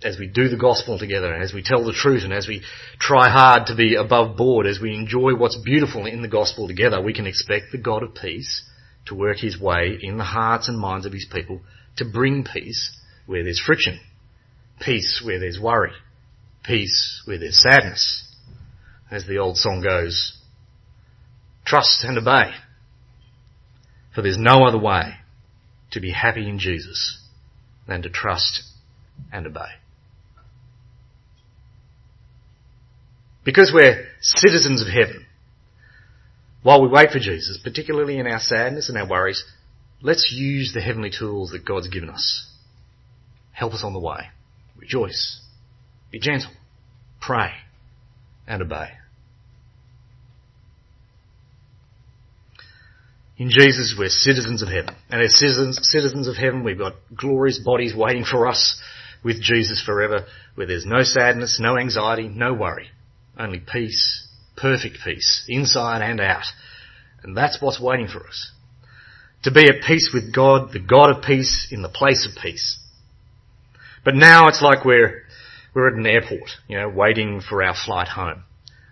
As 0.03 0.19
we 0.19 0.27
do 0.27 0.49
the 0.49 0.57
gospel 0.57 0.99
together, 0.99 1.33
and 1.33 1.43
as 1.43 1.53
we 1.53 1.63
tell 1.63 1.85
the 1.85 1.93
truth, 1.93 2.25
and 2.25 2.33
as 2.33 2.49
we 2.49 2.63
try 2.99 3.29
hard 3.29 3.67
to 3.67 3.75
be 3.75 3.97
above 3.97 4.37
board, 4.37 4.67
as 4.67 4.81
we 4.81 4.95
enjoy 4.95 5.35
what's 5.37 5.61
beautiful 5.63 6.07
in 6.07 6.23
the 6.23 6.29
gospel 6.29 6.67
together, 6.67 7.03
we 7.03 7.13
can 7.13 7.27
expect 7.27 7.67
the 7.71 7.79
God 7.79 8.03
of 8.03 8.15
peace 8.15 8.65
to 9.07 9.15
work 9.15 9.39
his 9.39 9.61
way 9.61 9.99
in 10.01 10.17
the 10.17 10.25
hearts 10.25 10.69
and 10.69 10.79
minds 10.79 11.05
of 11.05 11.13
his 11.13 11.27
people 11.31 11.61
to 11.97 12.05
bring 12.05 12.45
peace 12.45 12.97
where 13.27 13.45
there's 13.45 13.61
friction, 13.61 14.01
peace 14.81 15.23
where 15.25 15.39
there's 15.39 15.61
worry, 15.61 15.93
peace 16.65 17.23
where 17.27 17.39
there's 17.39 17.61
sadness. 17.61 18.25
As 19.11 19.27
the 19.27 19.39
old 19.39 19.57
song 19.57 19.83
goes, 19.83 20.39
trust 21.65 22.05
and 22.05 22.17
obey, 22.17 22.53
for 24.15 24.23
there's 24.23 24.39
no 24.39 24.65
other 24.65 24.79
way 24.79 25.15
to 25.91 26.01
be 26.01 26.13
happy 26.13 26.49
in 26.49 26.59
Jesus 26.59 27.19
than 27.87 28.03
to 28.03 28.09
trust 28.09 28.63
and 29.33 29.47
obey. 29.47 29.80
Because 33.45 33.73
we're 33.75 34.07
citizens 34.21 34.83
of 34.83 34.89
heaven, 34.89 35.27
while 36.63 36.83
we 36.83 36.89
wait 36.89 37.11
for 37.11 37.19
Jesus, 37.19 37.59
particularly 37.63 38.19
in 38.19 38.27
our 38.27 38.41
sadness 38.41 38.89
and 38.89 38.99
our 38.99 39.09
worries, 39.09 39.43
let's 40.03 40.33
use 40.35 40.73
the 40.75 40.81
heavenly 40.81 41.11
tools 41.11 41.51
that 41.51 41.65
God's 41.65 41.89
given 41.89 42.11
us. 42.11 42.47
Help 43.53 43.73
us 43.73 43.83
on 43.83 43.93
the 43.93 44.01
way. 44.01 44.29
Rejoice. 44.77 45.41
Be 46.11 46.19
gentle. 46.19 46.51
Pray. 47.21 47.51
And 48.47 48.63
obey. 48.63 48.89
In 53.39 53.49
Jesus, 53.49 53.95
we're 53.99 54.11
citizens 54.11 54.61
of 54.61 54.69
heaven. 54.69 54.95
And 55.09 55.23
as 55.23 55.39
citizens, 55.39 55.79
citizens 55.83 56.29
of 56.29 56.37
heaven, 56.37 56.63
we've 56.63 56.77
got 56.77 56.95
glorious 57.17 57.59
bodies 57.59 57.95
waiting 57.97 58.25
for 58.25 58.47
us 58.47 58.79
with 59.25 59.41
Jesus 59.41 59.83
forever, 59.83 60.27
where 60.57 60.67
there's 60.67 60.85
no 60.85 61.03
sadness, 61.03 61.59
no 61.59 61.79
anxiety, 61.79 62.29
no 62.29 62.53
worry. 62.53 62.91
Only 63.41 63.59
peace, 63.59 64.29
perfect 64.55 64.99
peace, 65.03 65.45
inside 65.49 66.03
and 66.03 66.21
out. 66.21 66.45
And 67.23 67.35
that's 67.35 67.61
what's 67.63 67.81
waiting 67.81 68.07
for 68.07 68.27
us. 68.27 68.53
To 69.45 69.51
be 69.51 69.63
at 69.63 69.83
peace 69.87 70.11
with 70.13 70.35
God, 70.35 70.73
the 70.73 70.79
God 70.79 71.17
of 71.17 71.23
peace, 71.25 71.69
in 71.71 71.81
the 71.81 71.89
place 71.89 72.29
of 72.29 72.41
peace. 72.43 72.79
But 74.05 74.15
now 74.15 74.49
it's 74.49 74.61
like 74.61 74.85
we're, 74.85 75.23
we're 75.75 75.89
at 75.89 75.95
an 75.95 76.07
airport, 76.07 76.51
you 76.69 76.79
know, 76.79 76.91
waiting 76.91 77.41
for 77.41 77.63
our 77.63 77.75
flight 77.75 78.09
home. 78.09 78.45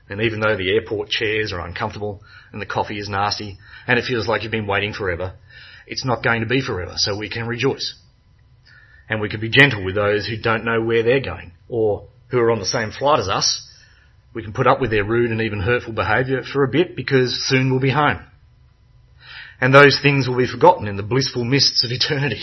And 0.08 0.22
even 0.22 0.40
though 0.40 0.56
the 0.56 0.72
airport 0.72 1.10
chairs 1.10 1.52
are 1.52 1.60
uncomfortable 1.60 2.22
and 2.50 2.62
the 2.62 2.66
coffee 2.66 2.98
is 2.98 3.10
nasty 3.10 3.58
and 3.86 3.98
it 3.98 4.06
feels 4.06 4.26
like 4.26 4.42
you've 4.42 4.50
been 4.50 4.66
waiting 4.66 4.94
forever, 4.94 5.34
it's 5.86 6.06
not 6.06 6.24
going 6.24 6.40
to 6.40 6.46
be 6.46 6.62
forever, 6.62 6.94
so 6.96 7.18
we 7.18 7.28
can 7.28 7.46
rejoice. 7.46 7.94
And 9.10 9.20
we 9.20 9.28
can 9.28 9.40
be 9.40 9.50
gentle 9.50 9.84
with 9.84 9.94
those 9.94 10.26
who 10.26 10.40
don't 10.40 10.64
know 10.64 10.80
where 10.80 11.02
they're 11.02 11.20
going 11.20 11.52
or 11.68 12.08
who 12.30 12.38
are 12.38 12.50
on 12.50 12.60
the 12.60 12.66
same 12.66 12.92
flight 12.92 13.20
as 13.20 13.28
us. 13.28 13.67
We 14.34 14.42
can 14.42 14.52
put 14.52 14.66
up 14.66 14.80
with 14.80 14.90
their 14.90 15.04
rude 15.04 15.30
and 15.30 15.40
even 15.40 15.60
hurtful 15.60 15.92
behaviour 15.92 16.42
for 16.42 16.62
a 16.62 16.68
bit 16.68 16.94
because 16.94 17.46
soon 17.48 17.70
we'll 17.70 17.80
be 17.80 17.90
home. 17.90 18.20
And 19.60 19.74
those 19.74 19.98
things 20.00 20.28
will 20.28 20.36
be 20.36 20.46
forgotten 20.46 20.86
in 20.86 20.96
the 20.96 21.02
blissful 21.02 21.44
mists 21.44 21.84
of 21.84 21.90
eternity. 21.90 22.42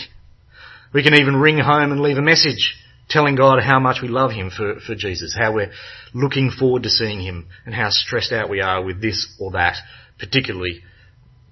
We 0.92 1.02
can 1.02 1.14
even 1.14 1.36
ring 1.36 1.58
home 1.58 1.92
and 1.92 2.00
leave 2.00 2.18
a 2.18 2.22
message 2.22 2.74
telling 3.08 3.36
God 3.36 3.62
how 3.62 3.78
much 3.78 3.98
we 4.02 4.08
love 4.08 4.32
Him 4.32 4.50
for, 4.50 4.80
for 4.80 4.94
Jesus, 4.94 5.34
how 5.38 5.52
we're 5.52 5.70
looking 6.12 6.50
forward 6.50 6.82
to 6.82 6.90
seeing 6.90 7.20
Him, 7.20 7.48
and 7.64 7.74
how 7.74 7.90
stressed 7.90 8.32
out 8.32 8.50
we 8.50 8.60
are 8.60 8.82
with 8.82 9.00
this 9.00 9.34
or 9.38 9.52
that, 9.52 9.76
particularly, 10.18 10.82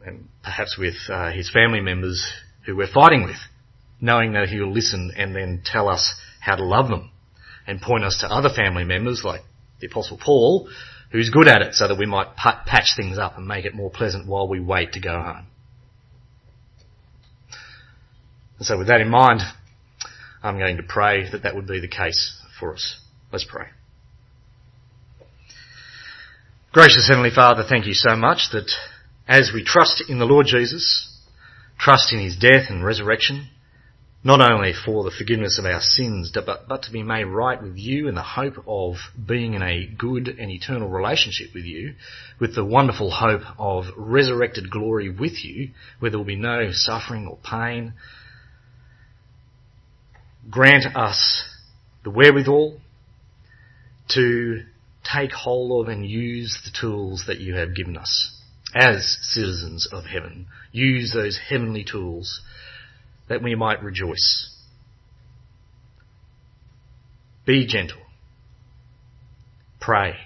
and 0.04 0.28
perhaps 0.42 0.76
with 0.78 0.94
uh, 1.08 1.30
His 1.30 1.50
family 1.50 1.80
members 1.80 2.26
who 2.66 2.76
we're 2.76 2.92
fighting 2.92 3.24
with, 3.24 3.36
knowing 4.00 4.32
that 4.32 4.48
He'll 4.48 4.72
listen 4.72 5.12
and 5.16 5.34
then 5.34 5.62
tell 5.64 5.88
us 5.88 6.14
how 6.40 6.56
to 6.56 6.64
love 6.64 6.88
them, 6.88 7.10
and 7.66 7.80
point 7.80 8.04
us 8.04 8.18
to 8.20 8.26
other 8.26 8.50
family 8.54 8.84
members 8.84 9.22
like 9.24 9.42
the 9.80 9.86
Apostle 9.86 10.18
Paul, 10.22 10.68
who's 11.10 11.30
good 11.30 11.48
at 11.48 11.62
it, 11.62 11.74
so 11.74 11.88
that 11.88 11.98
we 11.98 12.06
might 12.06 12.36
patch 12.36 12.96
things 12.96 13.18
up 13.18 13.36
and 13.36 13.46
make 13.46 13.64
it 13.64 13.74
more 13.74 13.90
pleasant 13.90 14.26
while 14.26 14.48
we 14.48 14.60
wait 14.60 14.92
to 14.92 15.00
go 15.00 15.20
home. 15.20 15.46
And 18.58 18.66
so 18.66 18.78
with 18.78 18.88
that 18.88 19.00
in 19.00 19.08
mind, 19.08 19.40
I'm 20.42 20.58
going 20.58 20.76
to 20.76 20.82
pray 20.82 21.30
that 21.30 21.42
that 21.42 21.54
would 21.54 21.66
be 21.66 21.80
the 21.80 21.88
case 21.88 22.40
for 22.58 22.74
us. 22.74 23.00
Let's 23.32 23.46
pray. 23.48 23.66
Gracious 26.72 27.08
Heavenly 27.08 27.30
Father, 27.34 27.64
thank 27.68 27.86
you 27.86 27.94
so 27.94 28.16
much 28.16 28.48
that 28.52 28.70
as 29.28 29.52
we 29.54 29.64
trust 29.64 30.04
in 30.08 30.18
the 30.18 30.24
Lord 30.24 30.46
Jesus, 30.46 31.08
trust 31.78 32.12
in 32.12 32.18
His 32.18 32.36
death 32.36 32.68
and 32.68 32.84
resurrection, 32.84 33.48
not 34.24 34.40
only 34.40 34.72
for 34.72 35.04
the 35.04 35.10
forgiveness 35.10 35.58
of 35.58 35.66
our 35.66 35.82
sins, 35.82 36.32
but, 36.34 36.66
but 36.66 36.82
to 36.82 36.90
be 36.90 37.02
made 37.02 37.24
right 37.24 37.62
with 37.62 37.76
you 37.76 38.08
in 38.08 38.14
the 38.14 38.22
hope 38.22 38.54
of 38.66 38.94
being 39.26 39.52
in 39.52 39.62
a 39.62 39.86
good 39.86 40.28
and 40.28 40.50
eternal 40.50 40.88
relationship 40.88 41.48
with 41.54 41.64
you, 41.64 41.94
with 42.40 42.54
the 42.54 42.64
wonderful 42.64 43.10
hope 43.10 43.42
of 43.58 43.84
resurrected 43.98 44.70
glory 44.70 45.10
with 45.10 45.44
you, 45.44 45.70
where 45.98 46.10
there 46.10 46.18
will 46.18 46.24
be 46.24 46.36
no 46.36 46.70
suffering 46.72 47.26
or 47.26 47.36
pain, 47.44 47.92
grant 50.50 50.96
us 50.96 51.44
the 52.02 52.10
wherewithal 52.10 52.80
to 54.08 54.62
take 55.04 55.32
hold 55.32 55.86
of 55.86 55.92
and 55.92 56.06
use 56.06 56.58
the 56.64 56.70
tools 56.78 57.24
that 57.26 57.40
you 57.40 57.54
have 57.56 57.76
given 57.76 57.96
us 57.98 58.30
as 58.74 59.18
citizens 59.20 59.86
of 59.92 60.04
heaven. 60.04 60.46
Use 60.72 61.12
those 61.12 61.38
heavenly 61.50 61.84
tools 61.84 62.40
that 63.28 63.42
we 63.42 63.54
might 63.54 63.82
rejoice. 63.82 64.50
Be 67.46 67.66
gentle. 67.66 68.00
Pray, 69.80 70.16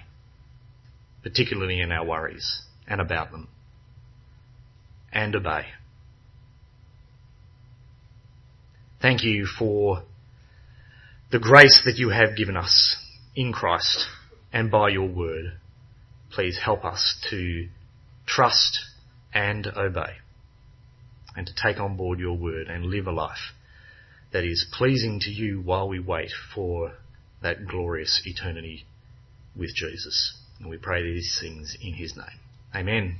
particularly 1.23 1.81
in 1.81 1.91
our 1.91 2.05
worries 2.05 2.61
and 2.87 3.01
about 3.01 3.31
them. 3.31 3.47
And 5.11 5.35
obey. 5.35 5.65
Thank 9.01 9.23
you 9.23 9.45
for 9.45 10.03
the 11.31 11.39
grace 11.39 11.81
that 11.85 11.97
you 11.97 12.09
have 12.09 12.35
given 12.35 12.57
us 12.57 12.97
in 13.35 13.53
Christ 13.53 14.07
and 14.51 14.69
by 14.69 14.89
your 14.89 15.07
word. 15.07 15.53
Please 16.31 16.59
help 16.63 16.85
us 16.85 17.17
to 17.29 17.67
trust 18.25 18.79
and 19.33 19.67
obey 19.67 20.17
and 21.35 21.47
to 21.47 21.53
take 21.61 21.79
on 21.79 21.95
board 21.95 22.19
your 22.19 22.37
word 22.37 22.67
and 22.67 22.85
live 22.85 23.07
a 23.07 23.11
life 23.11 23.53
that 24.31 24.43
is 24.43 24.65
pleasing 24.73 25.19
to 25.19 25.31
you 25.31 25.61
while 25.61 25.87
we 25.87 25.99
wait 25.99 26.31
for 26.53 26.93
that 27.41 27.67
glorious 27.67 28.21
eternity 28.25 28.85
with 29.55 29.73
Jesus. 29.75 30.37
And 30.59 30.69
we 30.69 30.77
pray 30.77 31.03
these 31.03 31.37
things 31.41 31.75
in 31.81 31.93
his 31.93 32.15
name. 32.15 32.39
Amen. 32.75 33.19